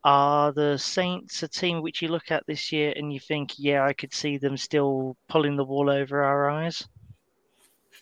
[0.03, 3.83] Are the Saints a team which you look at this year and you think, yeah,
[3.83, 6.87] I could see them still pulling the wall over our eyes?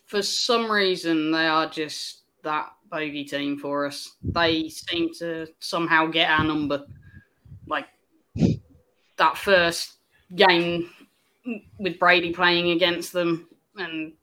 [0.05, 4.17] For some reason, they are just that bogey team for us.
[4.21, 6.85] They seem to somehow get our number.
[7.67, 7.87] Like
[9.23, 9.93] that first
[10.35, 10.89] game
[11.79, 14.13] with Brady playing against them and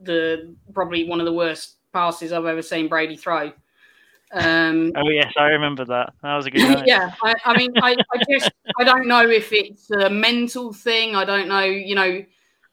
[0.00, 3.52] the probably one of the worst passes I've ever seen Brady throw.
[4.32, 6.12] Um, oh yes, I remember that.
[6.22, 6.60] That was a good.
[6.76, 6.84] Night.
[6.86, 11.16] yeah, I, I mean, I, I just I don't know if it's a mental thing.
[11.16, 11.64] I don't know.
[11.64, 12.24] You know,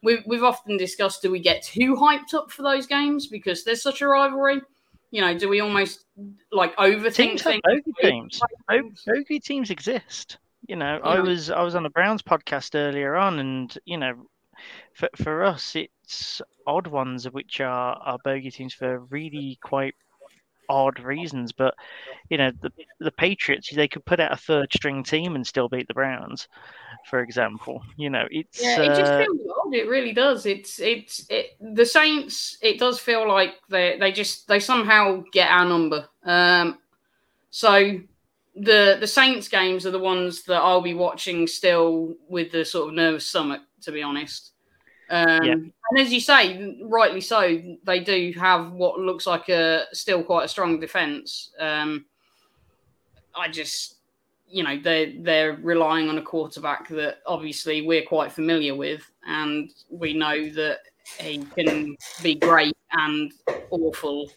[0.03, 3.81] we've we've often discussed do we get too hyped up for those games because there's
[3.81, 4.61] such a rivalry.
[5.11, 6.05] You know, do we almost
[6.51, 7.41] like overthink teams?
[7.41, 8.41] Have bogey teams.
[9.05, 10.37] Bogey teams exist.
[10.67, 11.09] You know, yeah.
[11.09, 14.27] I was I was on the Browns podcast earlier on, and you know,
[14.93, 19.95] for for us, it's odd ones which are are bogey teams for really quite
[20.69, 21.51] odd reasons.
[21.51, 21.75] But
[22.29, 25.69] you know, the the Patriots they could put out a third string team and still
[25.69, 26.47] beat the Browns,
[27.09, 27.83] for example.
[27.97, 29.73] You know, it's yeah, it just uh, feels odd.
[29.73, 30.45] It really does.
[30.45, 31.57] It's it's it.
[31.59, 32.57] The Saints.
[32.61, 36.07] It does feel like they they just they somehow get our number.
[36.23, 36.79] Um,
[37.49, 37.99] so
[38.55, 42.89] the the Saints games are the ones that I'll be watching still with the sort
[42.89, 44.51] of nervous stomach, to be honest.
[45.09, 45.53] Um, yeah.
[45.53, 50.45] And as you say, rightly so, they do have what looks like a still quite
[50.45, 51.51] a strong defense.
[51.59, 52.05] Um,
[53.35, 53.95] I just,
[54.47, 59.71] you know, they they're relying on a quarterback that obviously we're quite familiar with, and
[59.89, 60.79] we know that
[61.19, 63.33] he can be great and
[63.71, 64.29] awful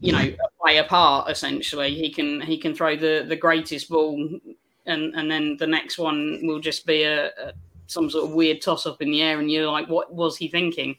[0.00, 0.32] you know
[0.70, 1.94] play a part essentially.
[1.94, 4.38] He can he can throw the the greatest ball,
[4.86, 7.52] and and then the next one will just be a, a
[7.86, 10.48] some sort of weird toss up in the air, and you're like, what was he
[10.48, 10.96] thinking?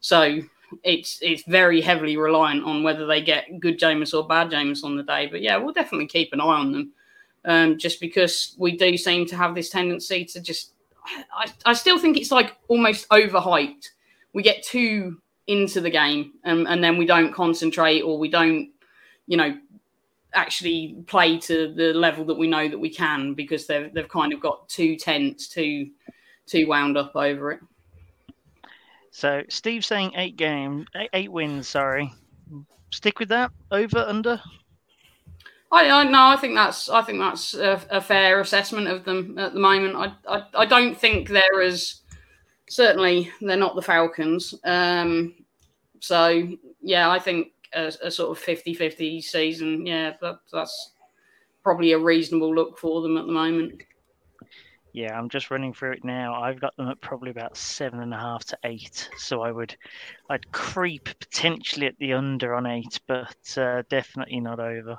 [0.00, 0.40] So
[0.82, 4.96] it's it's very heavily reliant on whether they get good Jameis or bad Jameis on
[4.96, 5.28] the day.
[5.28, 6.92] But yeah, we'll definitely keep an eye on them,
[7.44, 10.72] um, just because we do seem to have this tendency to just.
[11.36, 13.90] I, I still think it's like almost overhyped.
[14.32, 18.70] We get too into the game and, and then we don't concentrate or we don't
[19.26, 19.56] you know
[20.34, 24.32] actually play to the level that we know that we can because they've they've kind
[24.32, 25.90] of got too tense, too
[26.46, 27.60] too wound up over it.
[29.10, 31.68] So Steve's saying eight game, eight, eight wins.
[31.68, 32.12] Sorry,
[32.90, 33.50] stick with that.
[33.70, 34.40] Over under.
[35.72, 39.38] I, I no, I think that's I think that's a, a, fair assessment of them
[39.38, 39.96] at the moment.
[39.96, 42.02] I, I I don't think they're as
[42.68, 44.54] certainly they're not the Falcons.
[44.64, 45.34] Um,
[46.00, 46.48] so
[46.80, 50.92] yeah, I think a, a sort of 50-50 season, yeah, that, that's
[51.62, 53.82] probably a reasonable look for them at the moment.
[54.92, 56.40] Yeah, I'm just running through it now.
[56.40, 59.10] I've got them at probably about seven and a half to eight.
[59.18, 59.76] So I would,
[60.30, 64.98] I'd creep potentially at the under on eight, but uh, definitely not over.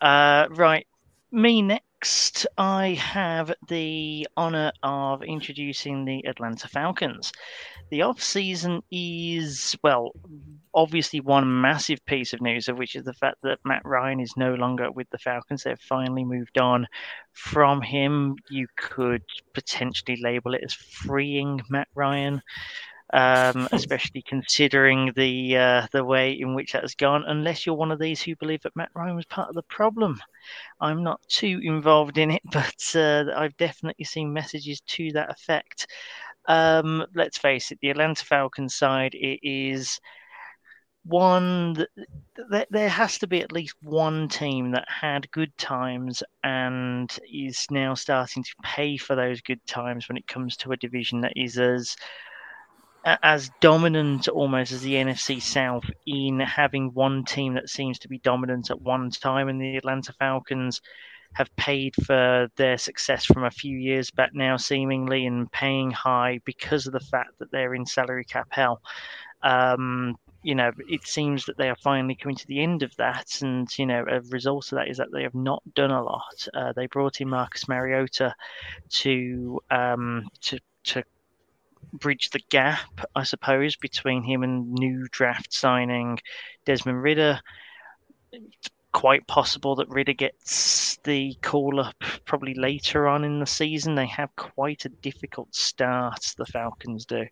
[0.00, 0.88] Uh, right,
[1.30, 7.32] me next, I have the honour of introducing the Atlanta Falcons.
[7.90, 10.12] The off season is, well,
[10.74, 14.36] obviously one massive piece of news, of which is the fact that Matt Ryan is
[14.36, 15.62] no longer with the Falcons.
[15.62, 16.86] They've finally moved on
[17.32, 18.36] from him.
[18.50, 19.22] You could
[19.54, 22.42] potentially label it as freeing Matt Ryan.
[23.12, 27.24] um, especially considering the uh, the way in which that has gone.
[27.26, 30.20] Unless you're one of these who believe that Matt Ryan was part of the problem,
[30.80, 35.86] I'm not too involved in it, but uh, I've definitely seen messages to that effect.
[36.48, 40.00] Um, let's face it, the Atlanta Falcons side it is
[41.06, 41.86] one
[42.50, 47.66] that, there has to be at least one team that had good times and is
[47.70, 51.32] now starting to pay for those good times when it comes to a division that
[51.36, 51.96] is as
[53.22, 58.18] as dominant almost as the NFC South in having one team that seems to be
[58.18, 60.80] dominant at one time in the Atlanta Falcons
[61.36, 66.40] have paid for their success from a few years back now seemingly and paying high
[66.44, 68.80] because of the fact that they're in salary cap hell
[69.42, 73.42] um, you know, it seems that they are finally coming to the end of that,
[73.42, 76.48] and you know, a result of that is that they have not done a lot.
[76.54, 78.34] Uh, they brought in Marcus Mariota
[78.90, 81.02] to um, to to
[81.92, 86.18] bridge the gap, I suppose, between him and new draft signing
[86.64, 87.40] Desmond Ridder
[88.96, 93.94] quite possible that Ridder gets the call up probably later on in the season.
[93.94, 97.26] They have quite a difficult start, the Falcons do.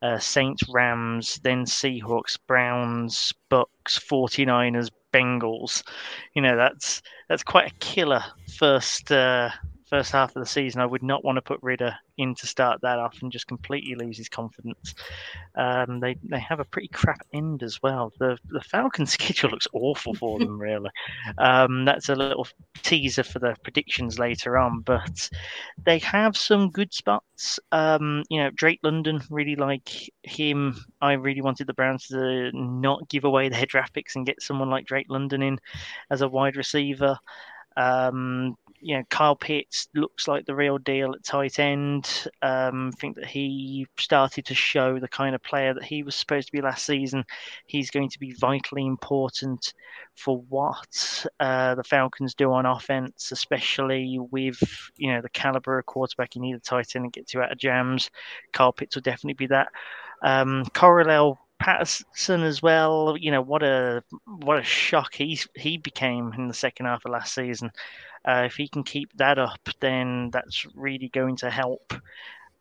[0.00, 5.82] Uh, Saints, Rams, then Seahawks, Browns, Bucks, 49ers, Bengals.
[6.34, 8.24] You know, that's that's quite a killer
[8.56, 9.50] first uh,
[9.90, 10.80] first half of the season.
[10.80, 13.94] I would not want to put Ridder in to start that off and just completely
[13.94, 14.94] lose his confidence.
[15.54, 18.12] Um, they they have a pretty crap end as well.
[18.18, 20.90] The the Falcon schedule looks awful for them, really.
[21.38, 22.46] Um, that's a little
[22.82, 25.28] teaser for the predictions later on, but
[25.84, 27.58] they have some good spots.
[27.72, 30.76] Um, you know, Drake London, really like him.
[31.00, 34.70] I really wanted the Browns to not give away their draft picks and get someone
[34.70, 35.58] like Drake London in
[36.10, 37.18] as a wide receiver.
[37.76, 42.28] Um, you know, Kyle Pitts looks like the real deal at tight end.
[42.42, 46.16] Um, I think that he started to show the kind of player that he was
[46.16, 47.24] supposed to be last season.
[47.66, 49.74] He's going to be vitally important
[50.16, 54.58] for what uh, the Falcons do on offense, especially with
[54.96, 57.52] you know the caliber of quarterback you need a tight end to get to out
[57.52, 58.10] of jams.
[58.52, 59.68] Kyle Pitts will definitely be that.
[60.22, 63.16] Um, Cordarrelle Patterson as well.
[63.18, 67.12] You know what a what a shock he he became in the second half of
[67.12, 67.70] last season.
[68.24, 71.94] Uh, if he can keep that up, then that's really going to help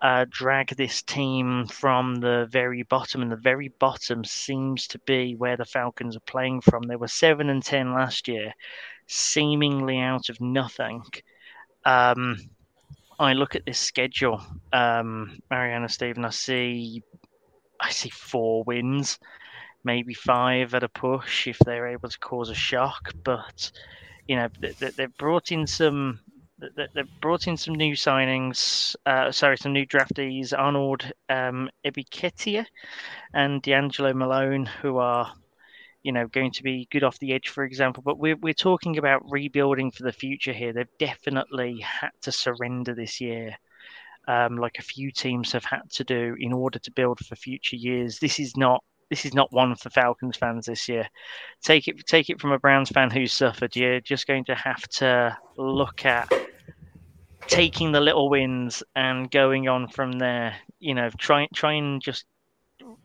[0.02, 3.22] uh, drag this team from the very bottom.
[3.22, 6.84] And the very bottom seems to be where the Falcons are playing from.
[6.84, 8.54] They were seven and ten last year,
[9.08, 11.04] seemingly out of nothing.
[11.86, 12.38] Um,
[13.20, 14.42] I look at this schedule,
[14.72, 16.24] um, Mariana Stephen.
[16.24, 17.04] I see,
[17.82, 19.20] I see four wins,
[19.84, 23.12] maybe five at a push if they're able to cause a shock.
[23.26, 23.72] But
[24.30, 26.20] you know they've brought in some
[26.94, 28.96] they've brought in some new signings.
[29.04, 32.64] Uh, sorry, some new draftees: Arnold um, Ebiketie
[33.34, 35.34] and DeAngelo Malone, who are
[36.04, 38.04] you know going to be good off the edge, for example.
[38.06, 40.74] But we're we're talking about rebuilding for the future here.
[40.74, 43.58] They've definitely had to surrender this year.
[44.28, 47.78] Um, like a few teams have had to do in order to build for future
[47.78, 48.20] years.
[48.20, 51.08] This is not this is not one for Falcons fans this year.
[51.62, 53.76] Take it take it from a Browns fan who's suffered.
[53.76, 56.32] You're just going to have to look at
[57.48, 60.56] taking the little wins and going on from there.
[60.80, 62.26] You know, try try and just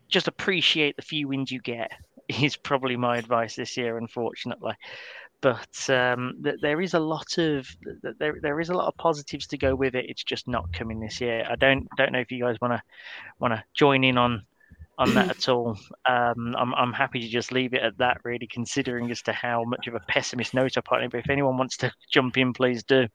[0.09, 1.91] just appreciate the few wins you get.
[2.29, 4.75] Is probably my advice this year, unfortunately.
[5.43, 7.69] But um, th- there is a lot of
[8.03, 10.07] th- there there is a lot of positives to go with it.
[10.09, 11.47] It's just not coming this year.
[11.47, 12.83] I don't don't know if you guys want to
[13.41, 14.47] want to join in on
[14.99, 15.79] on that at all.
[16.07, 19.65] Um, I'm, I'm happy to just leave it at that, really, considering as to how
[19.65, 21.11] much of a pessimist note I put in.
[21.11, 23.07] But if anyone wants to jump in, please do.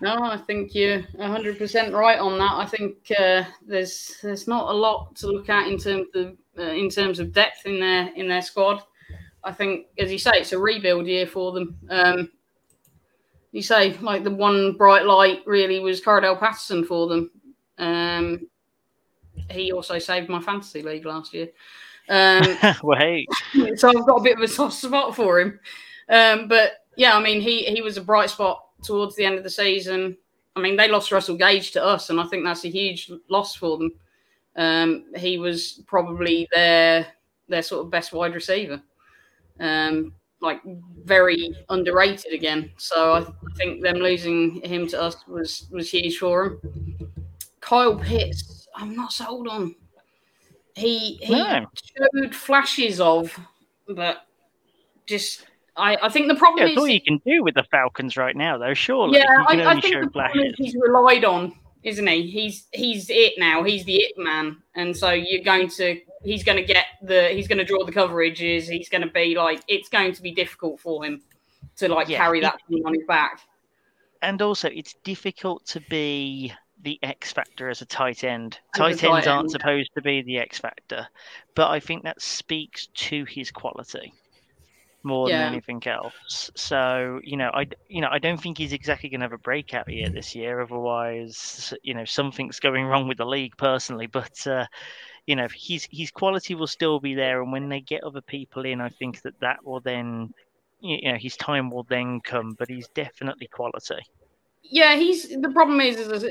[0.00, 2.52] No, I think you're 100% right on that.
[2.52, 6.62] I think uh, there's there's not a lot to look at in terms of uh,
[6.62, 8.82] in terms of depth in their in their squad.
[9.42, 11.78] I think, as you say, it's a rebuild year for them.
[11.90, 12.30] Um,
[13.50, 17.30] you say like the one bright light really was Cordarrelle Patterson for them.
[17.78, 18.48] Um,
[19.50, 21.48] he also saved my fantasy league last year.
[22.08, 23.26] Um, well, hey.
[23.76, 25.60] so I've got a bit of a soft spot for him.
[26.08, 29.44] Um, but yeah, I mean, he he was a bright spot towards the end of
[29.44, 30.16] the season.
[30.56, 33.54] I mean, they lost Russell Gage to us, and I think that's a huge loss
[33.54, 33.92] for them.
[34.56, 37.06] Um, he was probably their
[37.48, 38.82] their sort of best wide receiver,
[39.60, 40.60] um, like
[41.04, 42.72] very underrated again.
[42.76, 46.60] So I, th- I think them losing him to us was was huge for him.
[47.60, 49.74] Kyle Pitts I'm not sold on.
[50.74, 51.66] He he no.
[52.14, 53.38] showed flashes of,
[53.88, 54.26] but
[55.06, 55.44] just
[55.76, 58.36] I, I think the problem yeah, is all you can do with the Falcons right
[58.36, 58.74] now, though.
[58.74, 61.52] Surely, yeah, I, I, think the he's relied on
[61.82, 62.22] isn't he?
[62.26, 63.62] He's he's it now.
[63.62, 67.48] He's the it man, and so you're going to he's going to get the he's
[67.48, 68.68] going to draw the coverages.
[68.68, 71.22] He's going to be like it's going to be difficult for him
[71.76, 73.40] to like Yeah, carry that thing on his back.
[74.22, 76.52] and also it's difficult to be
[76.82, 78.58] the X factor as a tight end.
[78.74, 79.50] As a Tight tight ends aren't end.
[79.50, 81.08] supposed to be the X factor,
[81.54, 84.14] but I think that speaks to his quality
[85.04, 85.38] more Yeah.
[85.38, 86.50] than anything else.
[86.56, 89.38] So you know, I you know I don't think he's exactly going to have a
[89.38, 90.60] breakout year this year.
[90.60, 94.06] Otherwise, you know, something's going wrong with the league personally.
[94.06, 94.66] But uh,
[95.26, 98.64] you know, his his quality will still be there, and when they get other people
[98.64, 100.30] in, I think that that will then.
[100.80, 103.96] You know, his time will then come, but he's definitely quality.
[104.70, 106.28] Yeah, he's the problem is, is, uh,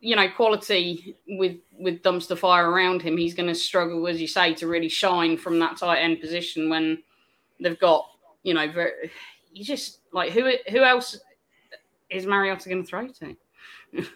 [0.00, 3.16] you know quality with with dumpster fire around him.
[3.16, 6.68] He's going to struggle, as you say, to really shine from that tight end position
[6.70, 7.02] when
[7.60, 8.06] they've got
[8.42, 9.10] you know very.
[9.52, 11.18] You just like who who else
[12.08, 13.36] is Mariota going to throw to?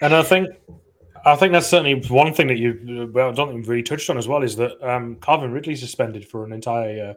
[0.00, 0.48] And I think
[1.24, 4.42] I think that's certainly one thing that you well, don't really touched on as well
[4.42, 7.16] is that um, Calvin Ridley suspended for an entire year.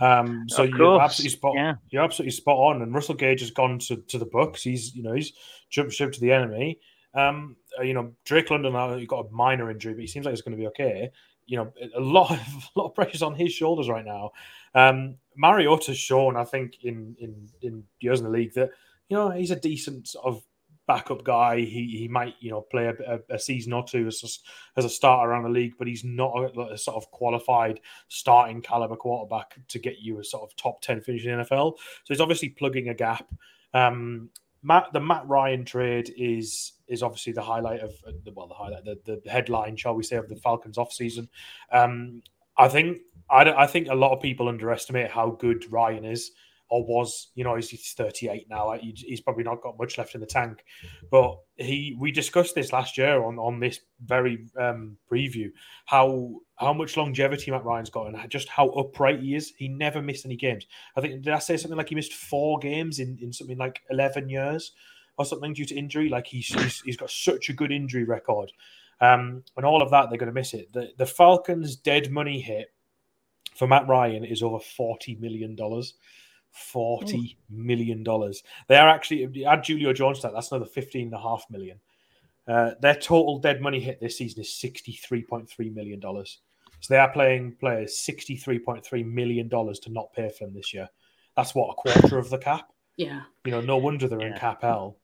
[0.00, 1.54] Um, so you're absolutely spot.
[1.54, 1.74] yeah.
[1.90, 2.82] You're absolutely spot on.
[2.82, 4.62] And Russell Gage has gone to, to the Bucks.
[4.62, 5.32] He's you know he's
[5.70, 6.78] jumped ship to the enemy.
[7.14, 8.98] Um, uh, you know Drake London.
[8.98, 11.10] He got a minor injury, but he seems like it's going to be okay.
[11.46, 12.38] You know a lot of
[12.76, 14.30] a lot of pressure's on his shoulders right now.
[14.74, 18.70] Um, Mariota's shown, I think, in in in years in the league that
[19.08, 20.42] you know he's a decent sort of
[20.86, 21.60] backup guy.
[21.60, 24.88] He he might you know play a, a, season or two as a, as a
[24.88, 29.54] starter around the league, but he's not a, a sort of qualified starting caliber quarterback
[29.68, 31.74] to get you a sort of top ten finish in the NFL.
[31.76, 33.26] So he's obviously plugging a gap.
[33.72, 34.30] Um,
[34.62, 38.54] Matt, the Matt Ryan trade is is obviously the highlight of uh, the well, the
[38.54, 41.28] highlight, the, the headline, shall we say, of the Falcons off season.
[41.70, 42.22] Um,
[42.56, 42.98] I think
[43.30, 46.32] I, I think a lot of people underestimate how good Ryan is
[46.68, 47.30] or was.
[47.34, 48.76] You know, he's, he's 38 now.
[48.80, 50.64] He's probably not got much left in the tank.
[51.10, 55.50] But he, we discussed this last year on on this very um, preview
[55.86, 59.52] how how much longevity Matt Ryan's got and just how upright he is.
[59.56, 60.66] He never missed any games.
[60.96, 63.82] I think did I say something like he missed four games in, in something like
[63.90, 64.72] 11 years
[65.18, 66.08] or something due to injury?
[66.08, 68.52] Like he's he's, he's got such a good injury record.
[69.00, 70.72] Um, and all of that, they're going to miss it.
[70.72, 72.72] The, the Falcons' dead money hit
[73.56, 75.94] for Matt Ryan is over forty million dollars.
[76.54, 78.44] Forty million dollars.
[78.68, 80.34] They are actually add Julio Jones to that.
[80.34, 81.80] That's another fifteen and a half million.
[82.46, 86.38] Uh, their total dead money hit this season is sixty three point three million dollars.
[86.78, 90.44] So they are playing players sixty three point three million dollars to not pay for
[90.44, 90.88] them this year.
[91.36, 92.68] That's what a quarter of the cap.
[92.96, 94.98] Yeah, You know, no wonder they're in cap hell.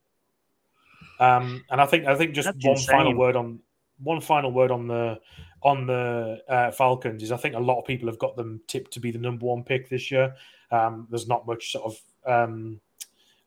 [1.18, 3.58] Um, and I think I think just That's one final word on
[3.98, 5.18] one final word on the
[5.62, 8.92] on the uh, Falcons is I think a lot of people have got them tipped
[8.92, 10.34] to be the number one pick this year.
[10.70, 12.80] Um, there's not much sort of um,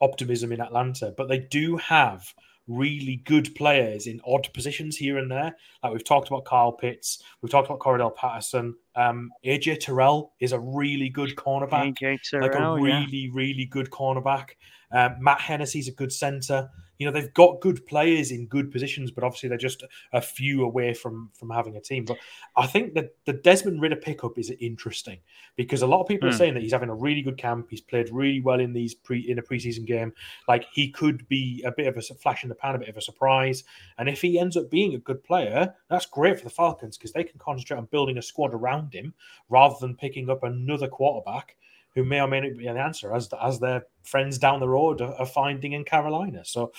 [0.02, 2.34] optimism in Atlanta, but they do have
[2.68, 5.56] really good players in odd positions here and there.
[5.82, 8.76] Like we've talked about Kyle Pitts, we've talked about Cordarrelle Patterson.
[8.96, 13.00] Um, AJ Terrell is a really good cornerback AJ like a Terrell, yeah.
[13.00, 14.52] really, really good cornerback.
[14.92, 16.70] Um, Matt Hennessy's a good center.
[17.04, 19.84] You know, they've got good players in good positions, but obviously they're just
[20.14, 22.06] a few away from from having a team.
[22.06, 22.18] But
[22.56, 25.20] I think that the Desmond Ridder pickup is interesting
[25.58, 26.38] because a lot of people are Hmm.
[26.38, 27.68] saying that he's having a really good camp.
[27.70, 30.14] He's played really well in these pre in a preseason game.
[30.48, 32.96] Like he could be a bit of a flash in the pan, a bit of
[32.96, 33.66] a surprise.
[33.98, 37.12] And if he ends up being a good player, that's great for the Falcons because
[37.12, 39.14] they can concentrate on building a squad around him
[39.50, 41.58] rather than picking up another quarterback
[41.96, 45.02] who may or may not be the answer, as as their friends down the road
[45.02, 46.44] are, are finding in Carolina.
[46.44, 46.72] So,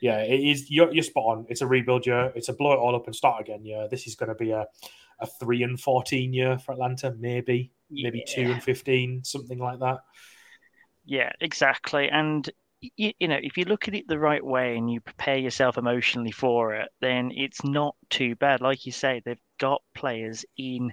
[0.00, 0.70] yeah, it is.
[0.70, 1.46] You're, you're spot on.
[1.48, 2.32] It's a rebuild year.
[2.34, 3.64] It's a blow it all up and start again.
[3.64, 4.66] Yeah, this is going to be a
[5.20, 9.98] a three and fourteen year for Atlanta, maybe maybe two and fifteen, something like that.
[11.04, 12.08] Yeah, exactly.
[12.08, 12.48] And
[12.96, 15.78] you, you know, if you look at it the right way and you prepare yourself
[15.78, 18.60] emotionally for it, then it's not too bad.
[18.60, 20.92] Like you say, they've got players in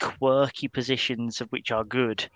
[0.00, 2.26] quirky positions of which are good.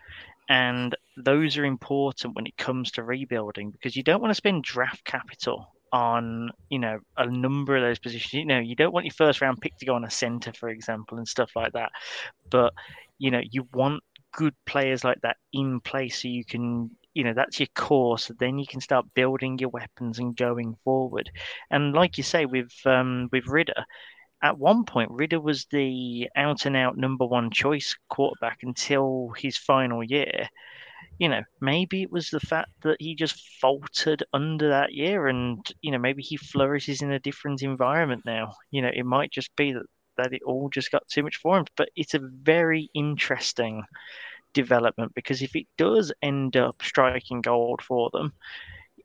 [0.50, 4.64] And those are important when it comes to rebuilding because you don't want to spend
[4.64, 8.34] draft capital on, you know, a number of those positions.
[8.34, 10.68] You know, you don't want your first round pick to go on a center, for
[10.68, 11.92] example, and stuff like that.
[12.50, 12.72] But,
[13.16, 17.32] you know, you want good players like that in place so you can you know
[17.34, 21.28] that's your core so then you can start building your weapons and going forward
[21.72, 23.84] and like you say with um with Ridder
[24.42, 29.56] at one point Ridder was the out and out number one choice quarterback until his
[29.56, 30.48] final year.
[31.18, 35.66] You know maybe it was the fact that he just faltered under that year and
[35.82, 38.54] you know maybe he flourishes in a different environment now.
[38.70, 39.86] You know it might just be that
[40.16, 43.82] that it all just got too much for him but it's a very interesting
[44.52, 48.32] development because if it does end up striking gold for them,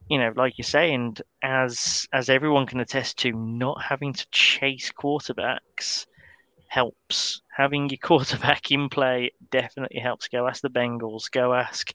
[0.09, 4.27] you know, like you say, and as as everyone can attest to, not having to
[4.31, 6.05] chase quarterbacks
[6.75, 7.41] helps.
[7.55, 10.27] Having your quarterback in play definitely helps.
[10.27, 11.31] Go ask the Bengals.
[11.31, 11.91] Go ask,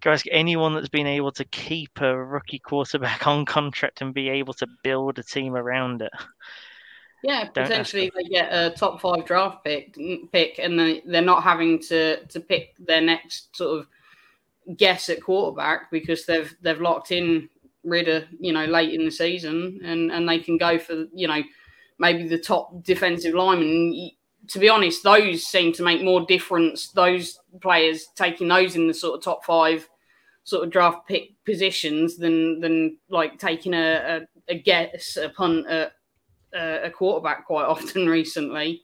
[0.00, 4.28] go ask anyone that's been able to keep a rookie quarterback on contract and be
[4.30, 6.12] able to build a team around it.
[7.24, 9.96] Yeah, potentially they get a top five draft pick,
[10.32, 13.86] pick, and they they're not having to to pick their next sort of
[14.76, 17.48] guess at quarterback because they've they've locked in
[17.84, 21.42] Ridder, you know, late in the season, and and they can go for you know
[21.98, 24.10] maybe the top defensive lineman.
[24.48, 26.90] To be honest, those seem to make more difference.
[26.90, 29.88] Those players taking those in the sort of top five
[30.44, 35.90] sort of draft pick positions than than like taking a, a, a guess upon a
[36.54, 38.82] a quarterback quite often recently.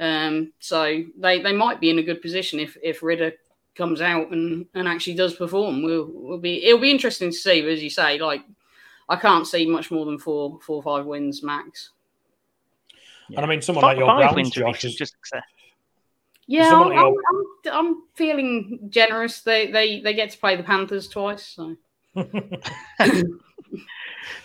[0.00, 3.32] Um, so they, they might be in a good position if if Ridder
[3.78, 5.82] comes out and, and actually does perform.
[5.82, 7.62] We'll, we'll be it'll be interesting to see.
[7.62, 8.42] But as you say, like
[9.08, 11.90] I can't see much more than four four or five wins max.
[13.30, 13.38] Yeah.
[13.38, 15.14] And I mean, someone five, like your Browns, wins, Josh, is just.
[16.46, 19.42] Yeah, I'm, I'm, I'm, I'm, feeling generous.
[19.42, 21.76] They they they get to play the Panthers twice, so.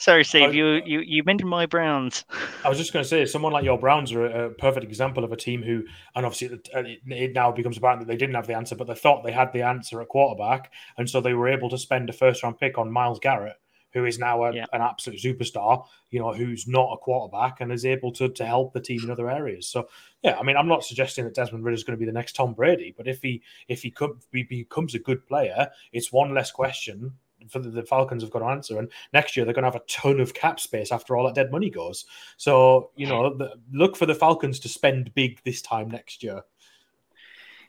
[0.03, 0.53] Sorry, Steve.
[0.53, 2.25] you, you you mentioned my Browns.
[2.65, 5.23] I was just going to say, someone like your Browns are a, a perfect example
[5.23, 8.53] of a team who, and obviously it, now becomes apparent that they didn't have the
[8.53, 11.69] answer, but they thought they had the answer at quarterback, and so they were able
[11.69, 13.55] to spend a first round pick on Myles Garrett,
[13.93, 14.65] who is now a, yeah.
[14.73, 15.85] an absolute superstar.
[16.09, 19.09] You know, who's not a quarterback and is able to to help the team in
[19.09, 19.69] other areas.
[19.69, 19.87] So
[20.21, 22.35] yeah, I mean, I'm not suggesting that Desmond Ridder is going to be the next
[22.35, 26.33] Tom Brady, but if he if he, could, he becomes a good player, it's one
[26.33, 27.13] less question
[27.49, 28.79] for the, the, Falcons have got to answer.
[28.79, 31.35] And next year they're going to have a ton of cap space after all that
[31.35, 32.05] dead money goes.
[32.37, 36.43] So you know, the, look for the Falcons to spend big this time next year.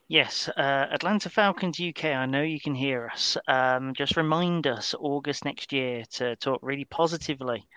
[0.07, 2.05] Yes, uh, Atlanta Falcons UK.
[2.05, 3.37] I know you can hear us.
[3.47, 7.67] Um, just remind us August next year to talk really positively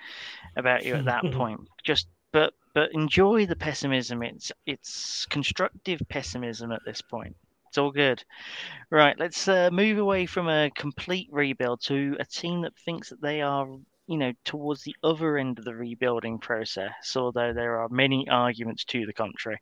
[0.54, 1.60] about you at that point.
[1.84, 4.22] Just but but enjoy the pessimism.
[4.22, 7.34] It's it's constructive pessimism at this point.
[7.68, 8.24] It's all good.
[8.90, 13.20] Right, let's uh, move away from a complete rebuild to a team that thinks that
[13.20, 13.68] they are,
[14.06, 18.84] you know, towards the other end of the rebuilding process, although there are many arguments
[18.86, 19.58] to the contrary.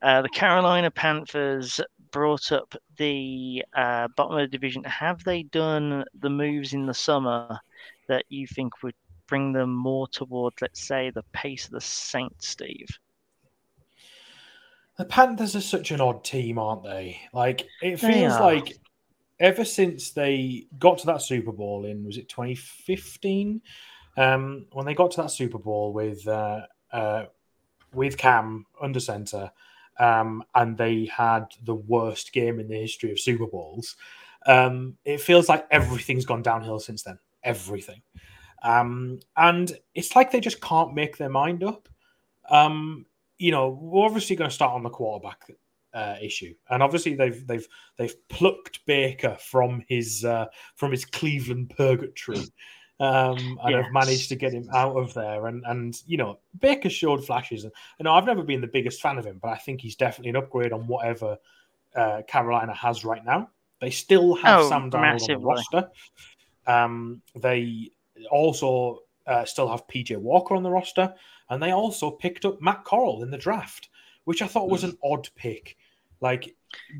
[0.00, 1.80] Uh, the Carolina Panthers
[2.12, 4.84] brought up the uh, bottom of the division.
[4.84, 7.58] Have they done the moves in the summer
[8.06, 8.94] that you think would
[9.26, 12.88] bring them more towards, let's say, the pace of the Saints, Steve?
[15.00, 17.18] The Panthers are such an odd team, aren't they?
[17.32, 18.76] Like it feels like
[19.38, 23.62] ever since they got to that Super Bowl in was it 2015,
[24.18, 27.24] um, when they got to that Super Bowl with uh, uh,
[27.94, 29.50] with Cam under center,
[29.98, 33.96] um, and they had the worst game in the history of Super Bowls.
[34.44, 37.18] Um, it feels like everything's gone downhill since then.
[37.42, 38.02] Everything,
[38.62, 41.88] um, and it's like they just can't make their mind up.
[42.50, 43.06] Um,
[43.40, 45.50] you know, we're obviously going to start on the quarterback
[45.94, 47.66] uh, issue, and obviously they've they've
[47.96, 52.42] they've plucked Baker from his uh, from his Cleveland purgatory,
[53.00, 53.84] um, and yes.
[53.84, 55.46] have managed to get him out of there.
[55.46, 59.00] And and you know, Baker showed flashes, and you know, I've never been the biggest
[59.00, 61.38] fan of him, but I think he's definitely an upgrade on whatever
[61.96, 63.48] uh, Carolina has right now.
[63.80, 65.88] They still have oh, Sam Darnold on the roster.
[66.66, 67.90] Um, they
[68.30, 71.14] also uh, still have PJ Walker on the roster,
[71.50, 73.90] and they also picked up Matt Corral in the draft,
[74.24, 75.76] which I thought was an odd pick.
[76.20, 76.54] Like,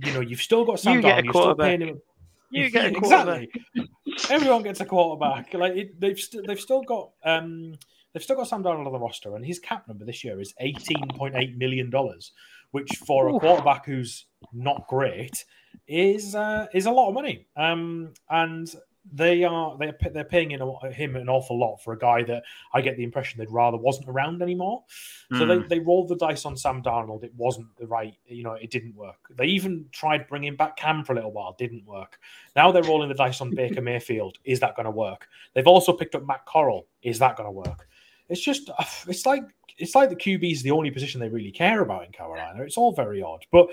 [0.05, 2.03] you know, you've still got Sam you Darnold, you're still paying him.
[2.51, 3.49] You get a quarterback.
[3.77, 4.35] Exactly.
[4.35, 5.55] Everyone gets a quarterback.
[5.55, 7.75] Like it, they've st- they've still got um
[8.13, 10.53] they've still got Sam Darnold on the roster, and his cap number this year is
[10.59, 12.33] eighteen point eight million dollars,
[12.73, 15.45] which for a quarterback who's not great
[15.87, 17.47] is uh, is a lot of money.
[17.57, 18.69] Um, and
[19.13, 22.43] they are they are they're paying him an awful lot for a guy that
[22.75, 24.85] I get the impression they'd rather wasn't around anymore.
[25.33, 25.39] Mm.
[25.39, 25.69] So they, hmm.
[25.69, 27.25] they rolled the dice on Sam Darnold.
[27.25, 29.19] It wasn't the right, you know, it didn't work.
[29.37, 32.19] They even tried bringing back Cam for a little while, didn't work.
[32.55, 34.39] Now they're rolling the dice on Baker Mayfield.
[34.45, 35.29] Is that going to work?
[35.55, 36.87] They've also picked up Matt Corral.
[37.03, 37.89] Is that going to work?
[38.29, 38.71] It's just
[39.09, 39.43] it's like
[39.79, 42.63] it's like the QB is the only position they really care about in Carolina.
[42.63, 43.69] It's all very odd, but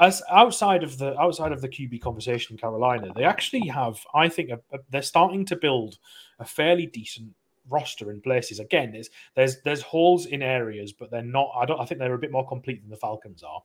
[0.00, 4.28] as outside of the outside of the QB conversation in Carolina, they actually have, I
[4.28, 5.98] think, a, a, they're starting to build
[6.38, 7.34] a fairly decent
[7.68, 8.60] roster in places.
[8.60, 11.50] Again, there's there's there's holes in areas, but they're not.
[11.56, 11.80] I don't.
[11.80, 13.62] I think they're a bit more complete than the Falcons are.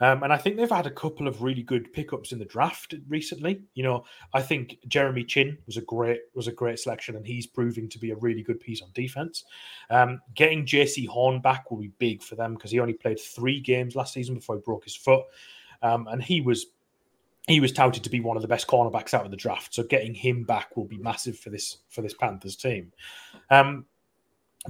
[0.00, 2.94] Um, and I think they've had a couple of really good pickups in the draft
[3.08, 3.62] recently.
[3.74, 7.46] You know, I think Jeremy Chinn was a great was a great selection, and he's
[7.46, 9.44] proving to be a really good piece on defense.
[9.90, 13.60] Um, getting Jaycee Horn back will be big for them because he only played three
[13.60, 15.24] games last season before he broke his foot,
[15.82, 16.66] um, and he was
[17.48, 19.74] he was touted to be one of the best cornerbacks out of the draft.
[19.74, 22.92] So getting him back will be massive for this for this Panthers team.
[23.50, 23.86] Um,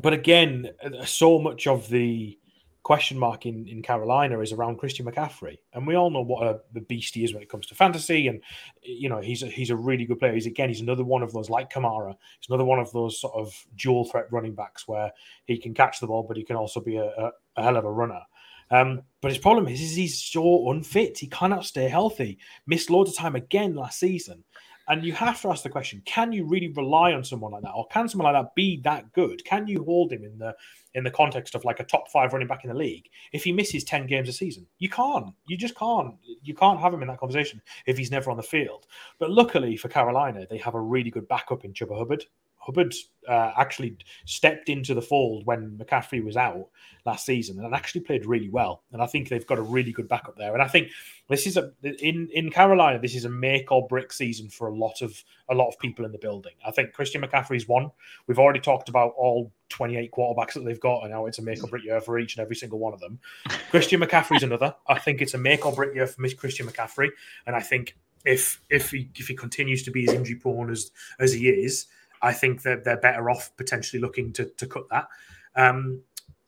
[0.00, 0.70] but again,
[1.04, 2.38] so much of the
[2.82, 6.60] question mark in, in Carolina is around Christian McCaffrey, and we all know what a
[6.72, 8.28] the beast he is when it comes to fantasy.
[8.28, 8.42] And
[8.82, 10.34] you know he's a, he's a really good player.
[10.34, 12.14] He's again he's another one of those like Kamara.
[12.40, 15.12] He's another one of those sort of dual threat running backs where
[15.44, 17.84] he can catch the ball, but he can also be a, a, a hell of
[17.84, 18.22] a runner.
[18.70, 21.18] Um, but his problem is, is he's so unfit.
[21.18, 22.38] He cannot stay healthy.
[22.66, 24.44] Missed loads of time again last season.
[24.88, 27.72] And you have to ask the question: Can you really rely on someone like that,
[27.72, 29.44] or can someone like that be that good?
[29.44, 30.54] Can you hold him in the
[30.94, 33.52] in the context of like a top five running back in the league if he
[33.52, 34.66] misses ten games a season?
[34.78, 35.34] You can't.
[35.46, 36.14] You just can't.
[36.42, 38.86] You can't have him in that conversation if he's never on the field.
[39.18, 42.24] But luckily for Carolina, they have a really good backup in Chuba Hubbard.
[42.62, 42.94] Hubbard
[43.28, 46.68] uh, actually stepped into the fold when McCaffrey was out
[47.04, 48.82] last season and actually played really well.
[48.92, 50.52] And I think they've got a really good backup there.
[50.52, 50.90] And I think
[51.28, 54.74] this is a in in Carolina, this is a make or break season for a
[54.74, 56.52] lot of a lot of people in the building.
[56.64, 57.90] I think Christian McCaffrey's one.
[58.28, 61.64] We've already talked about all 28 quarterbacks that they've got, and now it's a make
[61.64, 63.18] or break year for each and every single one of them.
[63.70, 64.74] Christian McCaffrey's another.
[64.86, 67.08] I think it's a make or break year for Miss Christian McCaffrey,
[67.44, 70.92] and I think if if he if he continues to be as injury prone as
[71.18, 71.86] as he is
[72.22, 75.08] I think that they're better off potentially looking to, to cut that.
[75.56, 76.02] Um,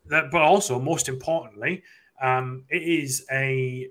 [0.06, 0.30] that.
[0.30, 1.82] But also, most importantly,
[2.22, 3.88] um, it is a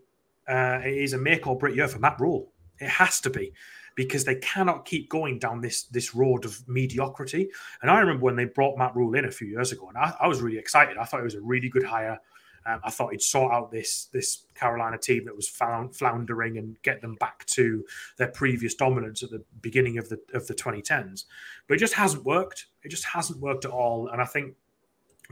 [0.47, 2.51] uh, it is a make or break year for Matt Rhule.
[2.79, 3.53] It has to be
[3.95, 7.49] because they cannot keep going down this this road of mediocrity.
[7.81, 10.13] And I remember when they brought Matt Rhule in a few years ago, and I,
[10.19, 10.97] I was really excited.
[10.97, 12.19] I thought it was a really good hire.
[12.65, 16.81] Um, I thought he'd sort out this this Carolina team that was found, floundering and
[16.81, 17.83] get them back to
[18.17, 21.25] their previous dominance at the beginning of the of the 2010s.
[21.67, 22.67] But it just hasn't worked.
[22.83, 24.07] It just hasn't worked at all.
[24.07, 24.55] And I think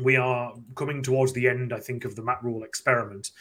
[0.01, 1.73] we are coming towards the end.
[1.73, 3.31] I think of the Matt Rhule experiment.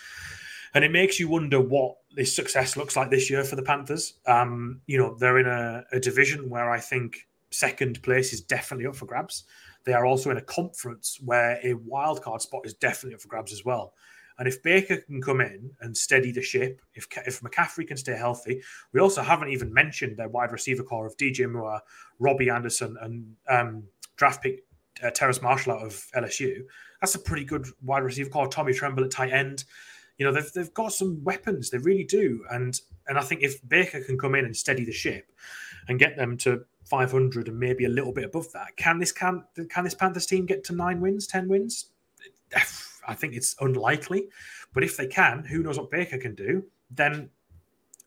[0.73, 4.15] And it makes you wonder what this success looks like this year for the Panthers.
[4.27, 8.87] Um, you know, they're in a, a division where I think second place is definitely
[8.87, 9.45] up for grabs.
[9.85, 13.53] They are also in a conference where a wildcard spot is definitely up for grabs
[13.53, 13.95] as well.
[14.39, 18.17] And if Baker can come in and steady the ship, if if McCaffrey can stay
[18.17, 18.63] healthy,
[18.93, 21.81] we also haven't even mentioned their wide receiver core of DJ Moore,
[22.19, 23.83] Robbie Anderson, and um,
[24.17, 24.65] draft pick
[25.03, 26.63] uh, Terrace Marshall out of LSU.
[27.03, 28.49] That's a pretty good wide receiver core.
[28.49, 29.65] Tommy Tremble at tight end.
[30.17, 31.69] You know they've, they've got some weapons.
[31.69, 32.43] They really do.
[32.51, 35.31] And and I think if Baker can come in and steady the ship
[35.87, 38.77] and get them to 500 and maybe a little bit above that.
[38.77, 41.91] Can this can can this Panthers team get to nine wins, ten wins?
[43.07, 44.29] I think it's unlikely,
[44.73, 46.65] but if they can, who knows what Baker can do?
[46.91, 47.31] Then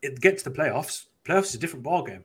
[0.02, 1.06] it gets to the playoffs.
[1.24, 2.24] Playoffs is a different ballgame.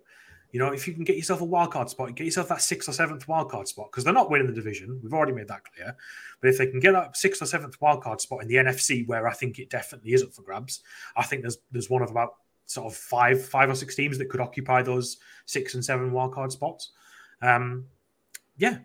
[0.52, 2.89] You know, if you can get yourself a wild card spot, get yourself that sixth
[2.89, 5.00] or seventh wild card spot, because they're not winning the division.
[5.04, 5.95] We've already made that clear.
[6.41, 9.08] But if they can get that sixth or seventh wild card spot in the NFC,
[9.08, 10.82] where I think it definitely is up for grabs,
[11.16, 12.36] I think there's there's one of about
[12.70, 16.51] sort of five five or six teams that could occupy those six and seven wildcard
[16.51, 16.91] spots.
[17.41, 17.88] Um,
[18.57, 18.80] yeah,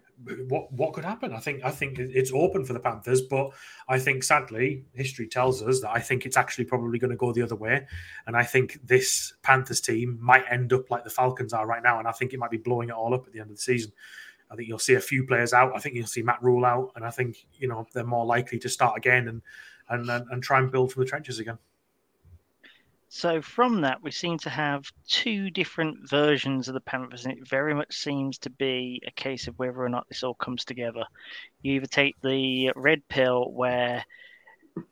[0.49, 1.35] what what could happen?
[1.35, 3.51] I think I think it's open for the Panthers, but
[3.87, 7.33] I think sadly history tells us that I think it's actually probably going to go
[7.33, 7.87] the other way,
[8.27, 11.99] and I think this Panthers team might end up like the Falcons are right now,
[11.99, 13.63] and I think it might be blowing it all up at the end of the
[13.63, 13.93] season.
[14.51, 15.77] I think you'll see a few players out.
[15.77, 18.59] I think you'll see Matt Rhule out, and I think you know they're more likely
[18.61, 19.43] to start again and
[19.91, 21.59] and and, and try and build from the trenches again.
[23.17, 27.49] So from that, we seem to have two different versions of the Panthers, and it
[27.49, 31.05] very much seems to be a case of whether or not this all comes together.
[31.63, 34.05] You either take the red pill, where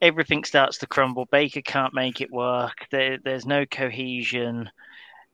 [0.01, 4.71] everything starts to crumble, Baker can't make it work, there, there's no cohesion,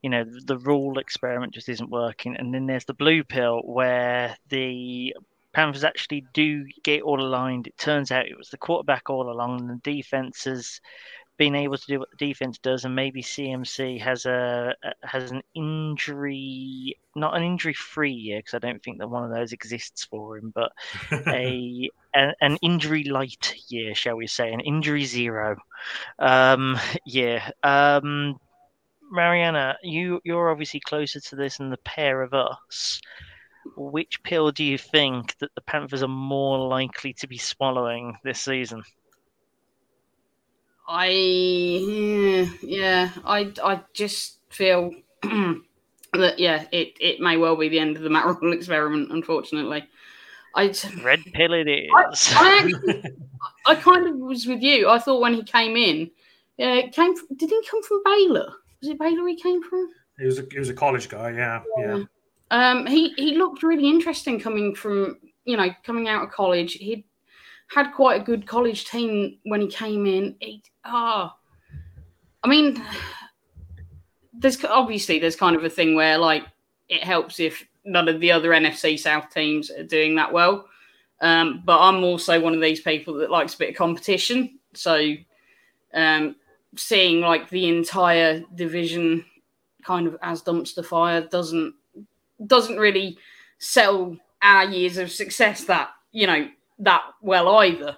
[0.00, 4.34] you know, the Rhule experiment just isn't working, and then there's the blue pill, where
[4.48, 5.14] the
[5.52, 7.66] Panthers actually do get all aligned.
[7.66, 10.80] It turns out it was the quarterback all along, and the defenses
[11.38, 15.40] being able to do what the defense does, and maybe CMC has a, has an
[15.54, 20.36] injury, not an injury-free year, because I don't think that one of those exists for
[20.36, 20.72] him, but
[21.28, 25.56] a an, an injury light year, shall we say, an injury zero
[26.18, 27.40] um, year.
[27.62, 28.38] Um,
[29.10, 33.00] Mariana, you you're obviously closer to this than the pair of us.
[33.76, 38.40] Which pill do you think that the Panthers are more likely to be swallowing this
[38.40, 38.82] season?
[40.88, 41.08] I
[42.62, 44.90] yeah, I I just feel
[45.22, 49.12] that yeah, it it may well be the end of the Matt Rhule experiment.
[49.12, 49.86] Unfortunately,
[50.54, 51.90] I red pill it is.
[51.94, 52.04] I,
[52.36, 53.02] I, actually,
[53.66, 54.88] I kind of was with you.
[54.88, 56.10] I thought when he came in,
[56.56, 57.14] yeah, it came.
[57.14, 58.54] From, did he come from Baylor?
[58.80, 59.90] Was it Baylor he came from?
[60.18, 61.32] He was a he was a college guy.
[61.32, 61.96] Yeah, yeah.
[61.96, 62.04] yeah.
[62.50, 66.72] Um, he he looked really interesting coming from you know coming out of college.
[66.74, 67.04] He'd
[67.68, 70.36] had quite a good college team when he came in.
[70.40, 71.76] He, ah, oh,
[72.42, 72.82] I mean,
[74.32, 76.44] there's obviously there's kind of a thing where like
[76.88, 80.66] it helps if none of the other NFC South teams are doing that well.
[81.20, 84.58] Um, but I'm also one of these people that likes a bit of competition.
[84.74, 85.14] So
[85.92, 86.36] um,
[86.76, 89.24] seeing like the entire division
[89.84, 91.74] kind of as dumpster fire doesn't
[92.46, 93.18] doesn't really
[93.58, 96.48] sell our years of success that you know
[96.80, 97.96] that well either.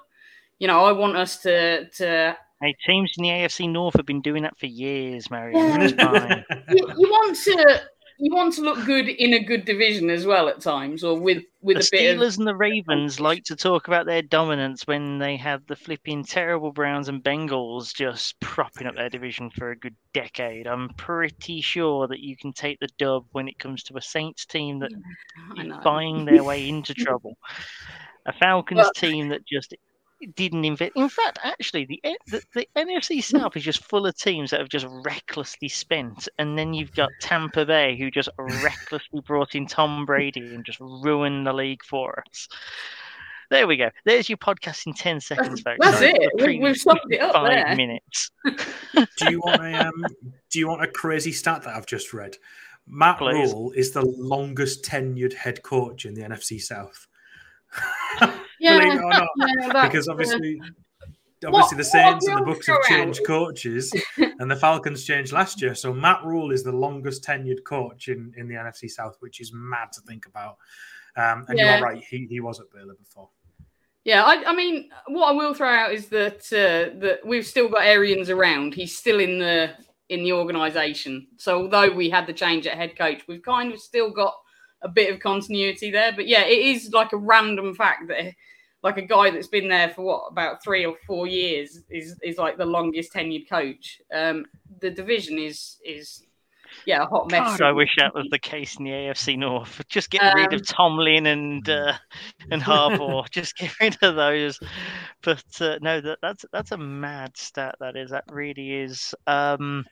[0.59, 2.37] You know, I want us to to.
[2.63, 5.81] Hey, teams in the AFC North have been doing that for years, Marion.
[5.81, 6.45] It's fine.
[6.69, 7.81] You, you want to
[8.21, 11.43] you want to look good in a good division as well at times, or with
[11.63, 12.41] with the a bit Steelers of.
[12.41, 16.71] and the Ravens like to talk about their dominance when they have the flipping terrible
[16.71, 20.67] Browns and Bengals just propping up their division for a good decade.
[20.67, 24.45] I'm pretty sure that you can take the dub when it comes to a Saints
[24.45, 24.93] team that
[25.57, 27.39] I is buying their way into trouble.
[28.27, 29.75] A Falcons Well- team that just
[30.37, 30.93] didn't invest.
[30.97, 34.69] In fact, actually, the, the the NFC South is just full of teams that have
[34.69, 40.05] just recklessly spent, and then you've got Tampa Bay who just recklessly brought in Tom
[40.05, 42.49] Brady and just ruined the league for us.
[43.51, 43.91] There we go.
[44.05, 45.79] There's your podcast in ten seconds, folks.
[45.81, 46.19] That's Sorry it.
[46.21, 47.75] We- we've previous summed it up Five there.
[47.77, 48.31] minutes.
[48.45, 50.05] Do you want a um,
[50.51, 52.37] Do you want a crazy stat that I've just read?
[52.87, 53.53] Matt Please.
[53.53, 57.07] Rhule is the longest tenured head coach in the NFC South.
[58.63, 60.61] Yeah, Believe it or not, yeah, because obviously,
[61.43, 65.63] obviously What- the Saints and the Bucks have changed coaches, and the Falcons changed last
[65.63, 65.75] year.
[65.75, 69.51] So Matt Rhule is the longest tenured coach in, in the NFC South, which is
[69.55, 70.59] mad to think about.
[71.17, 71.79] Um, and Yeah.
[71.79, 73.31] you're right, he, he was at Baylor before.
[74.05, 77.69] Yeah, I, I mean, what I will throw out is that uh, that we've still
[77.69, 78.75] got Arians around.
[78.75, 79.71] He's still in the
[80.11, 81.29] in the organisation.
[81.39, 84.35] So although we had the change at head coach, we've kind of still got
[84.83, 86.13] a bit of continuity there.
[86.15, 88.35] But yeah, it is like a random fact that
[88.83, 92.39] like a guy that's been there for what about three or four years is is
[92.39, 94.01] like the longest tenured coach.
[94.13, 94.47] Um,
[94.81, 96.23] the division is is
[96.87, 97.59] yeah a hot mess.
[97.59, 99.83] God, I wish that was the case in the AFC North.
[99.89, 101.93] Just get rid of Um, Tomlin and uh,
[102.51, 103.29] and Harbaugh.
[103.31, 104.59] Just get rid of those.
[105.23, 107.75] But uh, no, that that's that's a mad stat.
[107.81, 108.11] That is.
[108.11, 109.15] That really is.
[109.27, 109.85] Um,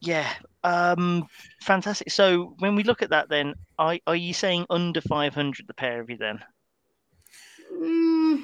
[0.00, 0.32] yeah.
[0.62, 1.26] Um,
[1.62, 2.10] fantastic.
[2.10, 5.74] So when we look at that, then are are you saying under five hundred the
[5.74, 6.40] pair of you then?
[7.72, 8.42] Mm,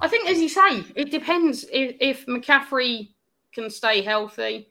[0.00, 3.10] I think, as you say, it depends if, if McCaffrey
[3.54, 4.68] can stay healthy.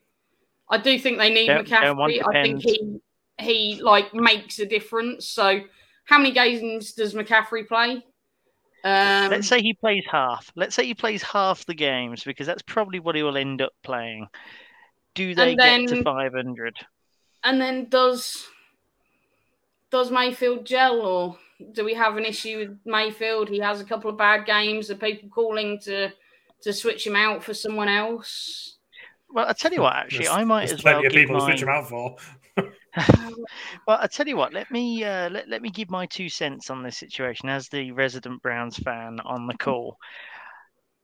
[0.70, 2.22] I do think they need Don't- don't McCaffrey.
[2.28, 3.00] I think he
[3.40, 5.28] he like makes a difference.
[5.28, 5.62] So,
[6.06, 8.04] how many games does McCaffrey play?
[8.84, 10.52] Um, Let's say he plays half.
[10.56, 13.74] Let's say he plays half the games because that's probably what he will end up
[13.84, 14.28] playing.
[15.16, 16.76] Do they And get to five hundred?
[17.44, 18.48] and then does
[19.92, 21.38] does Mayfield gel or
[21.74, 23.50] do we have an issue with Mayfield?
[23.50, 24.90] He has a couple of bad games.
[24.92, 26.12] Are people calling to
[26.62, 28.78] to switch him out for someone else?
[29.32, 31.40] Well, I tell you what, actually, There's- I might there's as well plenty of people
[31.40, 32.16] to switch him out for.
[33.88, 34.52] Well, I tell you what.
[34.54, 37.92] Let me uh, let, let me give my two cents on this situation as the
[37.92, 39.98] resident Browns fan on the call.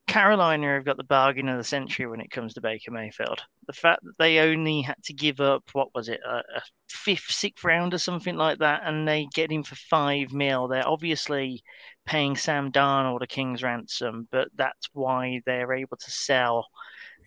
[0.07, 3.41] Carolina have got the bargain of the century when it comes to Baker Mayfield.
[3.67, 7.31] The fact that they only had to give up what was it, a, a fifth,
[7.31, 10.67] sixth round or something like that, and they get him for five mil.
[10.67, 11.63] They're obviously
[12.05, 16.67] paying Sam Darnold a king's ransom, but that's why they're able to sell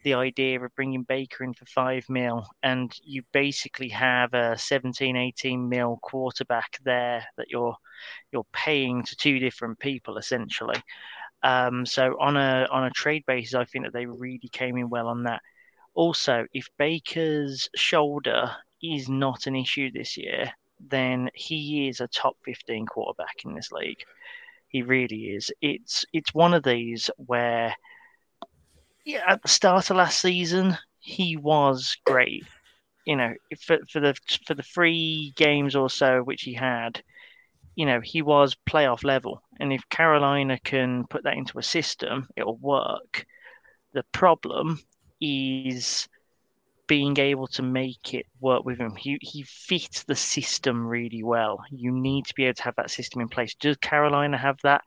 [0.05, 5.17] the idea of bringing Baker in for five mil, and you basically have a 17,
[5.17, 7.77] 18 mil quarterback there that you're
[8.33, 10.81] you're paying to two different people essentially.
[11.43, 14.89] Um, so on a on a trade basis, I think that they really came in
[14.89, 15.41] well on that.
[15.95, 18.51] Also, if Baker's shoulder
[18.83, 23.73] is not an issue this year, then he is a top 15 quarterback in this
[23.73, 24.03] league.
[24.69, 25.51] He really is.
[25.61, 27.75] It's it's one of these where
[29.05, 32.45] yeah, at the start of last season, he was great.
[33.07, 33.35] You know,
[33.65, 34.15] for for the
[34.47, 37.03] for the three games or so which he had,
[37.79, 39.41] you know, he was playoff level.
[39.61, 43.25] And if Carolina can put that into a system, it'll work.
[43.93, 44.81] The problem
[45.21, 46.09] is
[46.89, 48.97] being able to make it work with him.
[48.97, 51.61] He he fits the system really well.
[51.71, 53.55] You need to be able to have that system in place.
[53.55, 54.83] Does Carolina have that?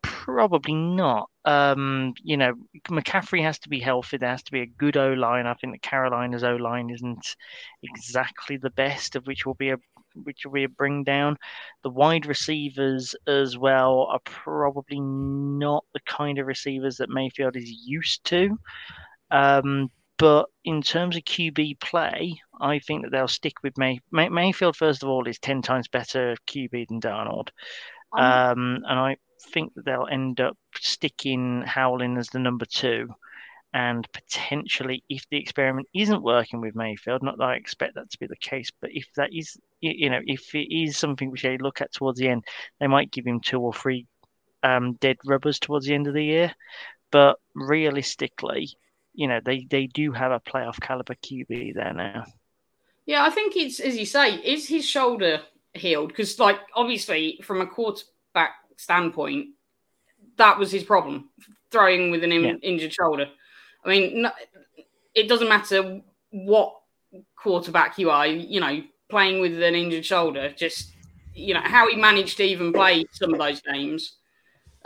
[0.00, 1.28] Probably not.
[1.44, 2.54] Um, you know,
[2.88, 4.16] McCaffrey has to be healthy.
[4.16, 5.46] There has to be a good O line.
[5.46, 7.36] I think that Carolina's O line isn't
[7.82, 9.78] exactly the best, of which will be a
[10.14, 11.36] which we bring down.
[11.82, 17.70] The wide receivers as well are probably not the kind of receivers that Mayfield is
[17.70, 18.58] used to.
[19.30, 24.00] Um, but in terms of QB play, I think that they'll stick with May.
[24.12, 24.76] May- Mayfield.
[24.76, 27.48] First of all, is ten times better QB than Darnold,
[28.16, 29.16] um, and I
[29.52, 33.08] think that they'll end up sticking Howling as the number two.
[33.72, 38.18] and potentially, if the experiment isn't working with Mayfield, not that I expect that to
[38.18, 41.58] be the case, but if that is, you know, if it is something which they
[41.58, 42.44] look at towards the end,
[42.78, 44.06] they might give him two or three
[44.62, 46.52] um, dead rubbers towards the end of the year.
[47.10, 48.70] But realistically,
[49.14, 52.24] you know, they, they do have a playoff caliber QB there now.
[53.06, 55.40] Yeah, I think it's as you say, is his shoulder
[55.74, 56.08] healed?
[56.08, 59.48] Because, like, obviously, from a quarterback standpoint,
[60.36, 61.30] that was his problem,
[61.70, 62.54] throwing with an in- yeah.
[62.62, 63.26] injured shoulder.
[63.84, 64.30] I mean, no,
[65.14, 66.76] it doesn't matter what
[67.36, 70.92] quarterback you are, you know, playing with an injured shoulder, just,
[71.34, 74.16] you know, how he managed to even play some of those games.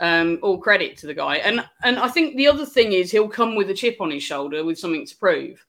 [0.01, 1.37] Um, all credit to the guy.
[1.37, 4.23] And and I think the other thing is he'll come with a chip on his
[4.23, 5.65] shoulder with something to prove.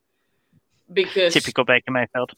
[0.92, 2.32] Because typical Baker Mayfield.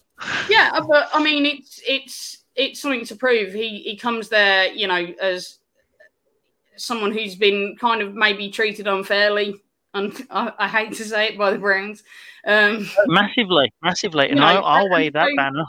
[0.51, 3.55] Yeah, but I mean it's it's it's something to prove.
[3.55, 5.61] He he comes there, you know, as
[6.77, 9.59] someone who's been kind of maybe treated unfairly
[9.95, 12.03] and I, I, hate to say it by the Browns.
[12.47, 15.65] Um, massively, massively, and know, I'll, I'll wave that banner.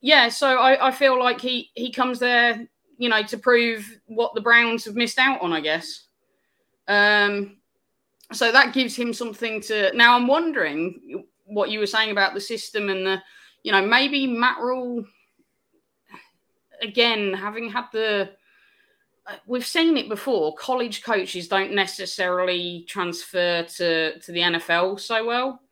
[0.00, 2.66] Yeah, so I, I feel like he he comes there,
[2.98, 6.04] you know, to prove what the Browns have missed out on, I guess.
[6.86, 7.56] Um,
[8.32, 9.94] so that gives him something to.
[9.96, 13.22] Now I'm wondering what you were saying about the system and the,
[13.62, 15.04] you know, maybe Matt Rhule.
[16.80, 18.30] Again, having had the
[19.46, 20.54] we've seen it before.
[20.54, 25.62] College coaches don't necessarily transfer to, to the NFL so well.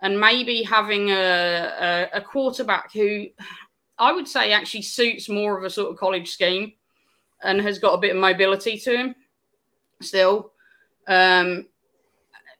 [0.00, 3.26] And maybe having a, a, a, quarterback who
[3.98, 6.72] I would say actually suits more of a sort of college scheme
[7.42, 9.14] and has got a bit of mobility to him
[10.00, 10.52] still.
[11.08, 11.66] Um,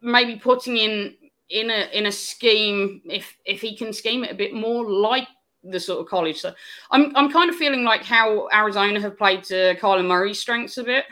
[0.01, 1.14] maybe putting in
[1.49, 5.28] in a in a scheme if if he can scheme it a bit more like
[5.64, 6.41] the sort of college.
[6.41, 6.53] So
[6.91, 10.84] I'm I'm kind of feeling like how Arizona have played to Kyler Murray's strengths a
[10.84, 11.05] bit.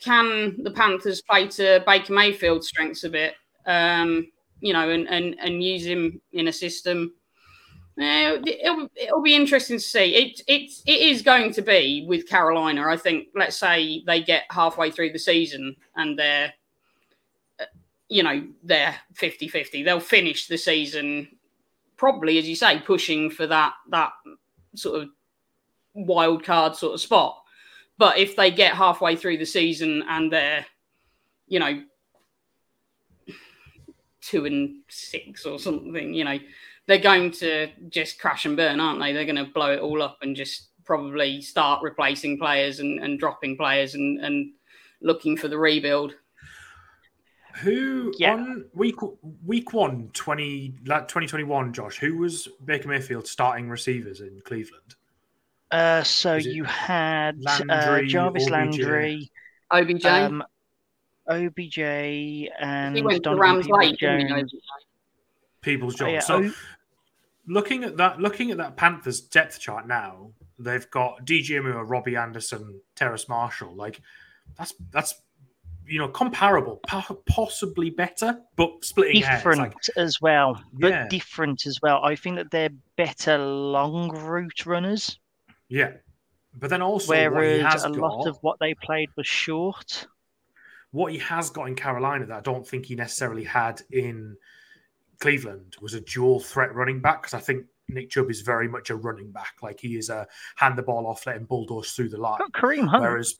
[0.00, 3.34] Can the Panthers play to Baker Mayfield's strengths a bit?
[3.66, 7.14] Um, you know, and, and and use him in a system.
[7.98, 10.14] It'll, it'll be interesting to see.
[10.14, 12.86] It, it, it is going to be with Carolina.
[12.88, 16.52] I think, let's say they get halfway through the season and they're,
[17.60, 17.64] uh,
[18.08, 19.82] you know, they're 50 50.
[19.82, 21.28] They'll finish the season
[22.02, 24.10] probably, as you say, pushing for that that
[24.74, 25.08] sort of
[25.94, 27.40] wild card sort of spot.
[27.96, 30.66] But if they get halfway through the season and they're,
[31.46, 31.80] you know,
[34.20, 36.38] two and six or something, you know,
[36.86, 39.12] they're going to just crash and burn, aren't they?
[39.12, 43.18] They're going to blow it all up and just probably start replacing players and, and
[43.18, 44.52] dropping players and, and
[45.00, 46.14] looking for the rebuild.
[47.56, 48.32] Who yeah.
[48.32, 48.96] on week
[49.44, 51.98] week one 20, like 2021, Josh?
[51.98, 54.96] Who was Baker Mayfield starting receivers in Cleveland?
[55.70, 58.50] Uh, so you had uh, Landry, uh, Jarvis OBJ.
[58.50, 59.30] Landry,
[59.70, 60.44] OBJ, um,
[61.28, 63.98] OBJ, and he went to Rams late,
[65.62, 66.08] Peoples-Jones.
[66.08, 66.20] Oh, yeah.
[66.20, 66.52] So, o-
[67.46, 72.16] looking at that, looking at that Panthers depth chart now, they've got DJ Moore, Robbie
[72.16, 73.74] Anderson, Terrace Marshall.
[73.74, 74.00] Like
[74.56, 75.14] that's that's
[75.86, 76.80] you know, comparable,
[77.26, 80.62] possibly better, but splitting different like, as well.
[80.72, 81.08] But yeah.
[81.08, 82.00] different as well.
[82.04, 85.18] I think that they're better long route runners.
[85.68, 85.92] Yeah,
[86.54, 90.06] but then also whereas a got, lot of what they played was short.
[90.90, 94.36] What he has got in Carolina that I don't think he necessarily had in
[95.22, 98.90] Cleveland was a dual threat running back because I think Nick Chubb is very much
[98.90, 99.54] a running back.
[99.62, 102.40] Like he is a hand the ball off, let him bulldoze through the line.
[102.52, 103.02] Kareem Hunt.
[103.02, 103.36] Whereas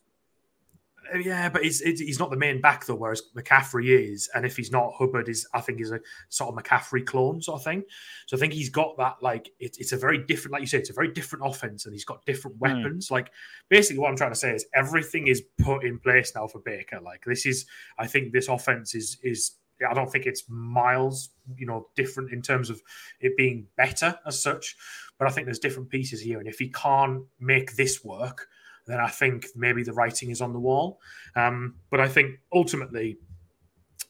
[1.13, 4.55] uh, yeah, but he's he's not the main back though, whereas McCaffrey is, and if
[4.55, 5.45] he's not, Hubbard is.
[5.53, 7.83] I think is a sort of McCaffrey clone sort of thing.
[8.27, 10.77] So I think he's got that like it, it's a very different, like you say,
[10.77, 12.61] it's a very different offense, and he's got different hmm.
[12.61, 13.07] weapons.
[13.07, 13.11] Mm.
[13.11, 13.31] Like
[13.69, 16.99] basically, what I'm trying to say is everything is put in place now for Baker.
[17.01, 17.65] Like this is,
[17.97, 19.51] I think this offense is is.
[19.89, 22.81] I don't think it's miles, you know, different in terms of
[23.19, 24.75] it being better as such,
[25.17, 28.47] but I think there's different pieces here, and if he can't make this work
[28.85, 30.99] then I think maybe the writing is on the wall.
[31.35, 33.17] Um, but I think ultimately,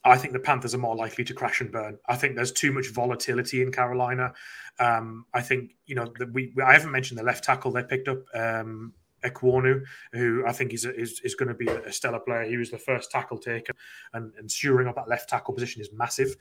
[0.03, 1.97] I think the Panthers are more likely to crash and burn.
[2.07, 4.33] I think there's too much volatility in Carolina.
[4.79, 8.23] Um, I think you know we, I haven't mentioned the left tackle they picked up.
[8.33, 8.93] Um,
[9.23, 12.43] Ekwonu, who I think is, is, is going to be a stellar player.
[12.43, 13.73] He was the first tackle taker,
[14.13, 16.35] and, and shoring up that left tackle position is massive.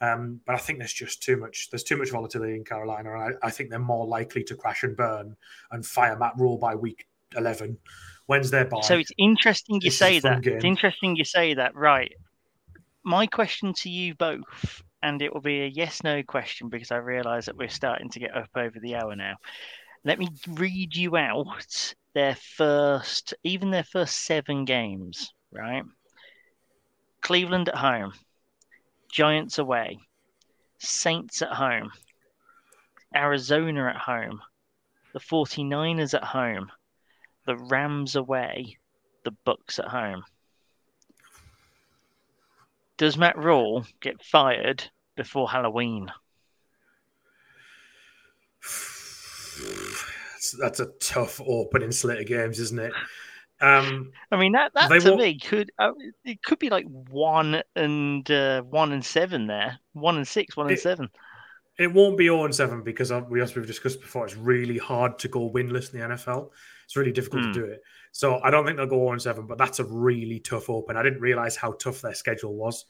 [0.00, 1.68] Um, but I think there's just too much.
[1.70, 4.82] There's too much volatility in Carolina, and I, I, think they're more likely to crash
[4.82, 5.36] and burn
[5.70, 7.76] and fire Matt Rhule by week 11.
[8.26, 8.80] When's their bye?
[8.82, 10.42] So it's interesting you say that.
[10.42, 10.56] Game.
[10.56, 11.74] It's interesting you say that.
[11.74, 12.12] Right.
[13.04, 16.96] My question to you both, and it will be a yes no question because I
[16.96, 19.36] realise that we're starting to get up over the hour now.
[20.04, 25.84] Let me read you out their first, even their first seven games, right?
[27.20, 28.12] Cleveland at home,
[29.12, 30.00] Giants away,
[30.78, 31.92] Saints at home,
[33.14, 34.40] Arizona at home,
[35.12, 36.72] the 49ers at home,
[37.46, 38.78] the Rams away,
[39.22, 40.24] the Bucks at home.
[42.96, 46.10] Does Matt Rhule get fired before Halloween?
[50.38, 52.92] That's, that's a tough opening slate of games, isn't it?
[53.60, 55.90] Um, I mean that that to won't- me could uh,
[56.24, 60.68] it could be like one and uh, one and seven there, one and six, one
[60.68, 61.10] and seven.
[61.76, 64.78] It won't be 0 and 7 because uh, we, as we've discussed before, it's really
[64.78, 66.50] hard to go winless in the NFL.
[66.84, 67.52] It's really difficult Hmm.
[67.52, 67.82] to do it.
[68.10, 70.96] So I don't think they'll go 0 and 7, but that's a really tough open.
[70.96, 72.84] I didn't realize how tough their schedule was.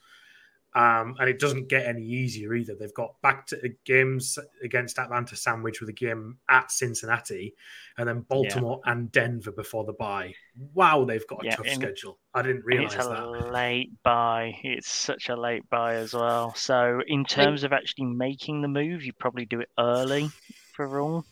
[0.75, 2.75] Um, and it doesn't get any easier either.
[2.79, 7.55] They've got back to games against Atlanta sandwich with a game at Cincinnati
[7.97, 10.35] and then Baltimore and Denver before the bye.
[10.75, 12.19] Wow, they've got a Yeah, tough and- schedule.
[12.35, 13.51] I didn't And realize it's a that.
[13.51, 14.57] late bye.
[14.63, 16.55] It's such a late bye as well.
[16.55, 20.29] So in terms of actually making the move, you probably do it early
[20.75, 21.25] for Rhule.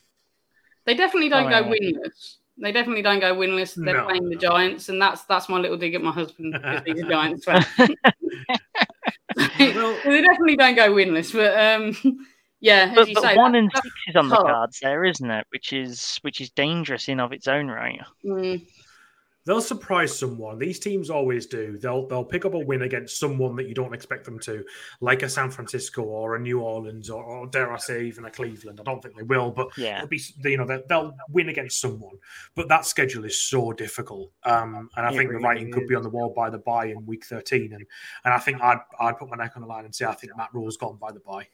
[0.87, 2.37] They definitely don't Oh, go winless.
[2.59, 3.75] They definitely don't go winless.
[3.75, 4.41] They're No, playing the no.
[4.41, 7.65] Giants, and that's that's my little dig at my husband because he's a Giants fan.
[9.75, 12.19] Well- they definitely don't go winless, but um,
[12.61, 15.05] yeah, as But, you but say, one that- and six is on the cards there,
[15.05, 15.47] isn't it?
[15.51, 18.01] Which is which is dangerous in of its own right.
[18.25, 18.67] Mm,
[19.47, 20.59] They'll surprise someone.
[20.59, 21.79] These teams always do.
[21.79, 24.65] They'll they'll pick up a win against someone that you don't expect them to,
[25.01, 28.31] like a San Francisco or a New Orleans or, or dare I say even a
[28.31, 28.81] Cleveland.
[28.81, 30.05] I don't think they will, but Yeah.
[30.05, 32.17] be you know they'll, they'll win against someone.
[32.57, 35.87] But that schedule is so difficult, um, and I It think the really writing could
[35.87, 37.73] be on the wall by the bye in week thirteen.
[37.73, 37.87] And
[38.25, 40.37] and I think I'd I'd put my neck on the line and say I think
[40.37, 41.47] Matt Rhule's gone by the bye.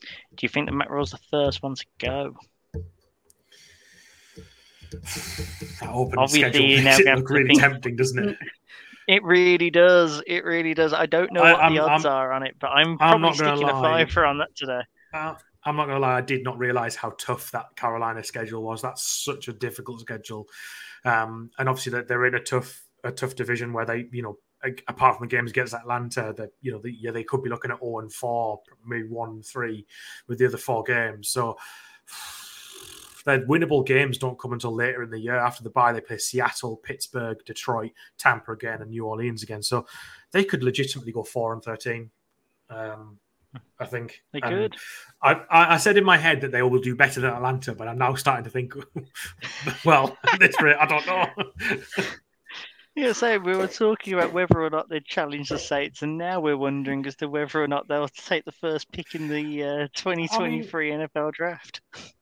[0.00, 2.36] Do you think that Matt Rhule's the first one to go?
[4.90, 8.36] That opening Obviously, schedule you makes it look really think- tempting, doesn't it?
[9.06, 10.22] It really does.
[10.26, 10.92] It really does.
[10.92, 12.98] I don't know I- what the I'm- odds I'm- are on it, but I'm I'm
[12.98, 14.04] probably not gonna sticking a lie.
[14.04, 14.80] fiver on that today.
[15.14, 15.34] Uh,
[15.64, 18.82] I'm not gonna lie, I did not realize how tough that Carolina schedule was.
[18.82, 20.46] That's such a difficult schedule,
[21.04, 24.38] um, and obviously that they're in a tough, a tough division where they, you know,
[24.88, 27.70] apart from the games against Atlanta, that you know, the, yeah, they could be looking
[27.70, 29.86] at zero and four, maybe one and three
[30.26, 31.30] with the other four games.
[31.30, 31.56] So.
[33.28, 35.36] Their winnable games don't come until later in the year.
[35.36, 39.62] After the bye, they play Seattle, Pittsburgh, Detroit, Tampa again, and New Orleans again.
[39.62, 39.86] So
[40.32, 42.08] they could legitimately go four and thirteen.
[42.70, 43.18] Um,
[43.78, 44.76] I think They And could.
[45.20, 47.86] I, I I said in my head that they will do better than Atlanta, but
[47.86, 48.72] I'm now starting to think,
[49.84, 51.26] well, at this rate, I don't know.
[52.94, 56.40] Yeah, so we were talking about whether or not they'd challenge the Saints, and now
[56.40, 59.88] we're wondering as to whether or not they'll take the first pick in the uh,
[59.94, 61.80] 2023 NFL draft.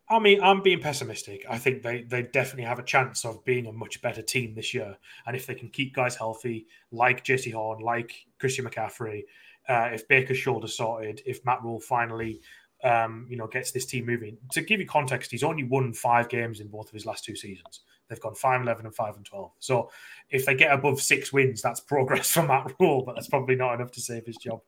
[0.08, 1.44] I mean, I'm being pessimistic.
[1.48, 4.72] I think they, they definitely have a chance of being a much better team this
[4.72, 4.96] year.
[5.26, 9.24] And if they can keep guys healthy, like Jaycee Horn, like Christian McCaffrey,
[9.68, 12.40] uh, if Baker's shoulder sorted, if Matt Rhule finally,
[12.84, 14.36] um, you know, gets this team moving.
[14.52, 17.34] To give you context, he's only won five games in both of his last two
[17.34, 17.80] seasons.
[18.08, 19.50] They've gone 5 11 and 5 and 12.
[19.58, 19.90] So
[20.30, 23.74] if they get above six wins, that's progress from Matt Rhule, but that's probably not
[23.74, 24.60] enough to save his job.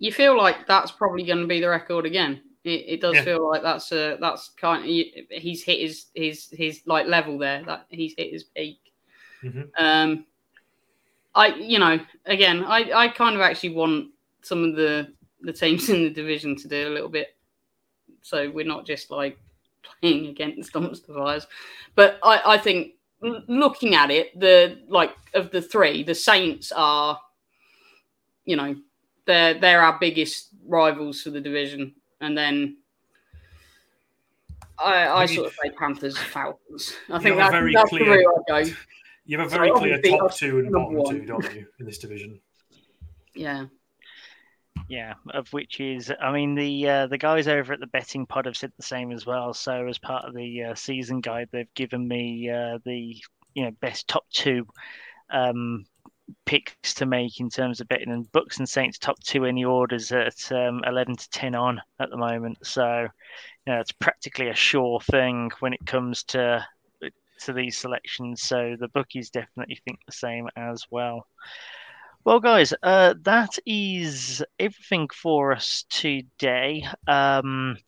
[0.00, 2.42] you feel like that's probably going to be the record again.
[2.64, 3.24] It, it does Yeah.
[3.24, 4.88] feel like that's uh, that's kind of
[5.30, 7.64] he's hit his his his like level there.
[7.64, 8.78] That he's hit his peak.
[9.42, 9.68] Mhm.
[9.78, 10.26] Um,
[11.34, 14.10] I you know again I I kind of actually want
[14.42, 17.34] some of the the teams in the division to do a little bit,
[18.22, 19.38] so we're not just like
[20.00, 21.46] playing against dumpster fires.
[21.94, 27.20] But I I think looking at it, the like of the three, the Saints are,
[28.44, 28.74] you know,
[29.26, 32.78] they're they're our biggest rivals for the division, and then
[34.78, 36.94] I, I You- sort of say Panthers, Falcons.
[37.10, 38.70] I think have that's, very that's the clear- I go.
[39.26, 41.20] You have a So very clear top two and number bottom one.
[41.20, 42.40] two, don't you, in this division?
[43.34, 43.66] Yeah,
[44.88, 48.46] Yeah, of which is, I mean, the uh, the guys over at the betting pod
[48.46, 49.54] have said the same as well.
[49.54, 53.16] So as part of the uh, season guide, they've given me uh, the
[53.54, 54.66] you know best top two
[55.30, 55.84] um,
[56.46, 59.64] picks to make in terms of betting, and Bucks and Saints top two in the
[59.64, 62.58] orders at um, eleven to ten on at the moment.
[62.62, 63.08] So
[63.66, 66.66] you know, it's practically a sure thing when it comes to
[67.44, 68.42] to these selections.
[68.42, 71.26] So the bookies definitely think the same as well.
[72.24, 76.86] Well, guys, uh, that is everything for us today.
[77.08, 77.78] Um,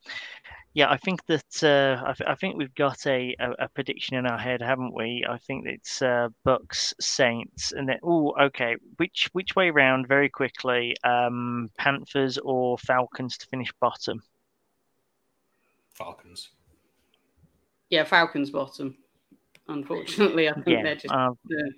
[0.75, 4.17] yeah, I think that uh, I, th- I think we've got a, a, a prediction
[4.17, 5.25] in our head, haven't we?
[5.27, 10.09] I think it's uh, Bucks Saints, and then oh, okay, which which way round?
[10.09, 14.21] Very quickly, um, Panthers or Falcons to finish bottom.
[15.93, 16.49] Falcons.
[17.89, 18.97] yeah, Falcons bottom.
[19.69, 21.71] Unfortunately, I think Yeah, they're just um, uh,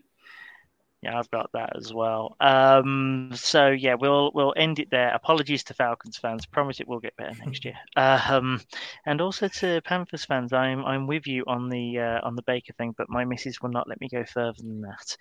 [1.03, 2.35] Yeah, I've got that as well.
[2.39, 5.13] Um, so yeah, we'll we'll end it there.
[5.13, 6.47] Apologies to Falcons fans.
[6.47, 7.75] Promise it will get better next year.
[7.97, 8.61] Um,
[9.05, 12.73] and also to Panthers fans, I'm I'm with you on the uh, on the Baker
[12.73, 15.17] thing, but my missus will not let me go further than that.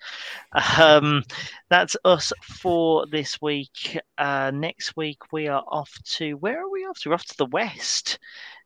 [0.79, 1.23] Um,
[1.69, 3.99] that's us for this week.
[4.17, 7.09] Uh, next week we are off to where are we off to?
[7.09, 8.19] We're off to the west.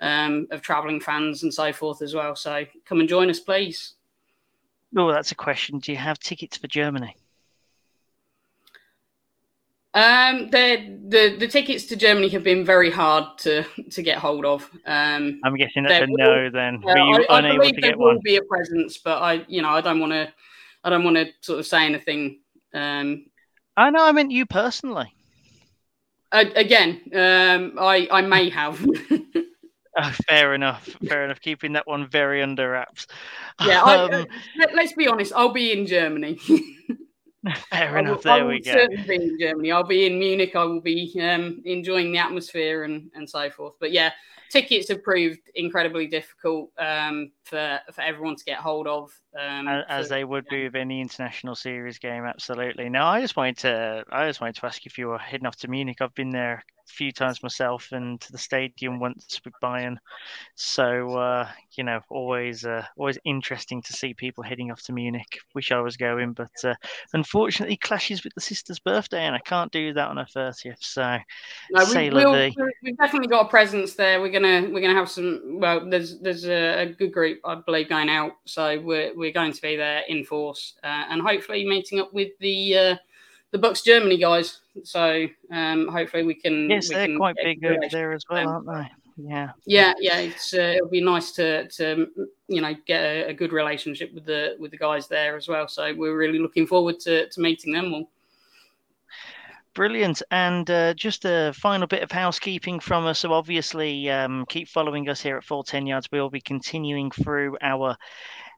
[0.00, 2.34] um, of travelling fans and so forth as well.
[2.36, 3.94] So come and join us, please.
[4.96, 5.78] Oh, that's a question.
[5.78, 7.16] Do you have tickets for Germany?
[9.96, 14.44] Um, the, the the tickets to Germany have been very hard to to get hold
[14.44, 14.70] of.
[14.84, 16.50] Um, I'm guessing that's a will- no.
[16.50, 18.20] Then Uh, were you I, I unable believe to there will one?
[18.22, 20.30] be a presence, but I, you know, I don't want to,
[20.84, 22.40] I don't want to sort of say anything.
[22.74, 23.26] Um,
[23.78, 24.04] I know.
[24.04, 25.14] I meant you personally.
[26.32, 28.84] again, um, I, I may have.
[29.98, 30.84] Oh, fair enough.
[31.08, 31.40] Fair enough.
[31.40, 33.06] Keeping that one very under wraps.
[33.64, 34.24] yeah, I, Um, uh,
[34.58, 35.32] let, us be honest.
[35.34, 36.38] I'll be in Germany.
[37.70, 38.24] fair enough.
[38.24, 38.72] will, I There will we go.
[38.72, 39.72] certainly be in Germany.
[39.72, 40.54] I'll be in Munich.
[40.56, 43.74] I will be um, enjoying the atmosphere and, and so forth.
[43.80, 44.12] But yeah,
[44.50, 49.10] tickets have proved incredibly difficult um, for for everyone to get hold of.
[49.38, 52.88] Um, As for- they would be with any international series game, absolutely.
[52.88, 55.56] Now, I just wanted to, I just wanted to ask if you were heading off
[55.56, 55.98] to Munich.
[56.00, 59.96] I've been there few times myself, and to the stadium once with Bayern.
[60.54, 65.38] So, uh, you know, always, uh, always interesting to see people heading off to Munich.
[65.54, 66.74] Wish I was going, but uh,
[67.12, 70.78] unfortunately, clashes with the sister's birthday, and I can't do that on her thirtieth.
[70.80, 71.18] So,
[71.70, 72.54] No, we, Say we'll, la vie.
[72.56, 74.20] we- we've definitely got a presence there.
[74.20, 75.58] We're gonna we're gonna have some.
[75.60, 79.52] Well, there's there's a, a good group I believe going out, so we're we're going
[79.52, 82.96] to be there in force, uh, and hopefully meeting up with the uh,
[83.52, 84.60] the Bucks Germany guys.
[84.84, 86.68] So um, hopefully we can.
[86.70, 88.68] yes, we they're can quite big over there as well, them.
[88.68, 88.92] aren't they?
[89.16, 89.50] Yeah.
[89.64, 92.06] Yeah, yeah, it's uh, it'll be nice to to
[92.48, 95.68] you know get a, a good relationship with the with the guys there as well.
[95.68, 98.10] So we're really looking forward to to meeting them all.
[99.76, 100.22] Brilliant.
[100.30, 103.18] And uh, just a final bit of housekeeping from us.
[103.18, 106.08] So, obviously, um, keep following us here at Full Ten Yards.
[106.10, 107.94] We'll be continuing through our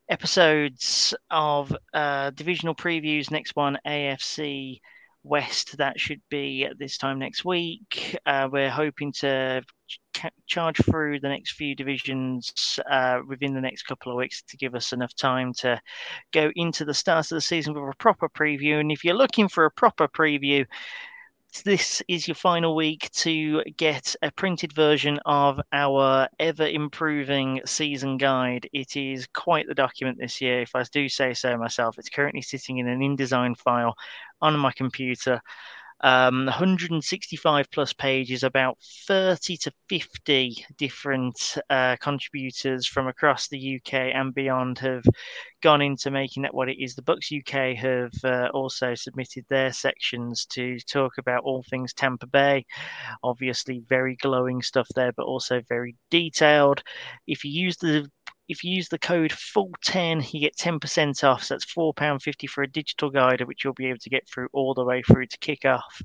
[0.09, 3.31] episodes of uh, divisional previews.
[3.31, 4.81] Next one, AFC
[5.23, 5.77] West.
[5.79, 8.17] That should be at this time next week.
[8.27, 9.63] Uh, we're hoping to
[10.15, 14.57] ca- charge through the next few divisions uh, within the next couple of weeks to
[14.57, 15.81] give us enough time to
[16.33, 18.81] go into the start of the season with a proper preview.
[18.81, 20.65] And if you're looking for a proper preview,
[21.65, 28.17] this is your final week to get a printed version of our ever improving season
[28.17, 28.69] guide.
[28.73, 31.99] It is quite the document this year, if I do say so myself.
[31.99, 33.97] It's currently sitting in an InDesign file
[34.41, 35.41] on my computer.
[36.01, 43.95] Um, 165 plus pages, about 30 to 50 different uh, contributors from across the UK
[44.15, 45.05] and beyond have
[45.63, 46.95] gone into making that what it is.
[46.95, 52.27] The Bucks UK have uh, also submitted their sections to talk about all things Tampa
[52.27, 52.65] Bay.
[53.23, 56.83] Obviously, very glowing stuff there, but also very detailed.
[57.27, 58.09] If you use the
[58.49, 61.45] if you use the code full10, you get 10% off.
[61.45, 64.75] So that's £4.50 for a digital guide, which you'll be able to get through all
[64.75, 66.01] the way through to kick off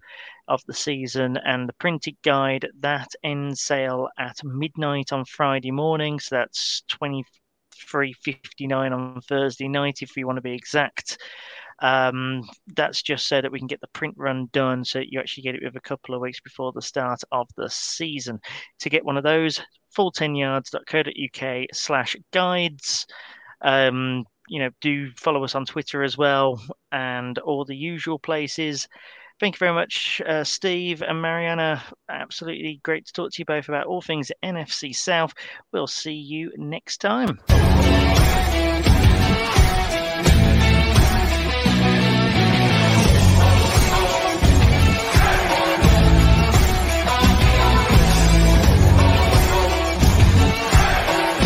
[0.48, 1.38] of the season.
[1.38, 6.20] And the printed guide, that ends sale at midnight on Friday morning.
[6.20, 11.18] So that's 23.59 on Thursday night, if you want to be exact.
[11.84, 15.44] Um, that's just so that we can get the print run done so you actually
[15.44, 18.40] get it with a couple of weeks before the start of the season.
[18.80, 19.62] To get one of those,
[19.96, 23.06] full10yards.co.uk slash guides.
[23.62, 26.62] Um, you know, do follow us on Twitter as well
[26.92, 28.88] and all the usual places.
[29.40, 31.84] Thank you very much, uh, Steve and Mariana.
[32.10, 35.34] Absolutely great to talk to you both about all things NFC South.
[35.74, 37.40] We'll see you next time.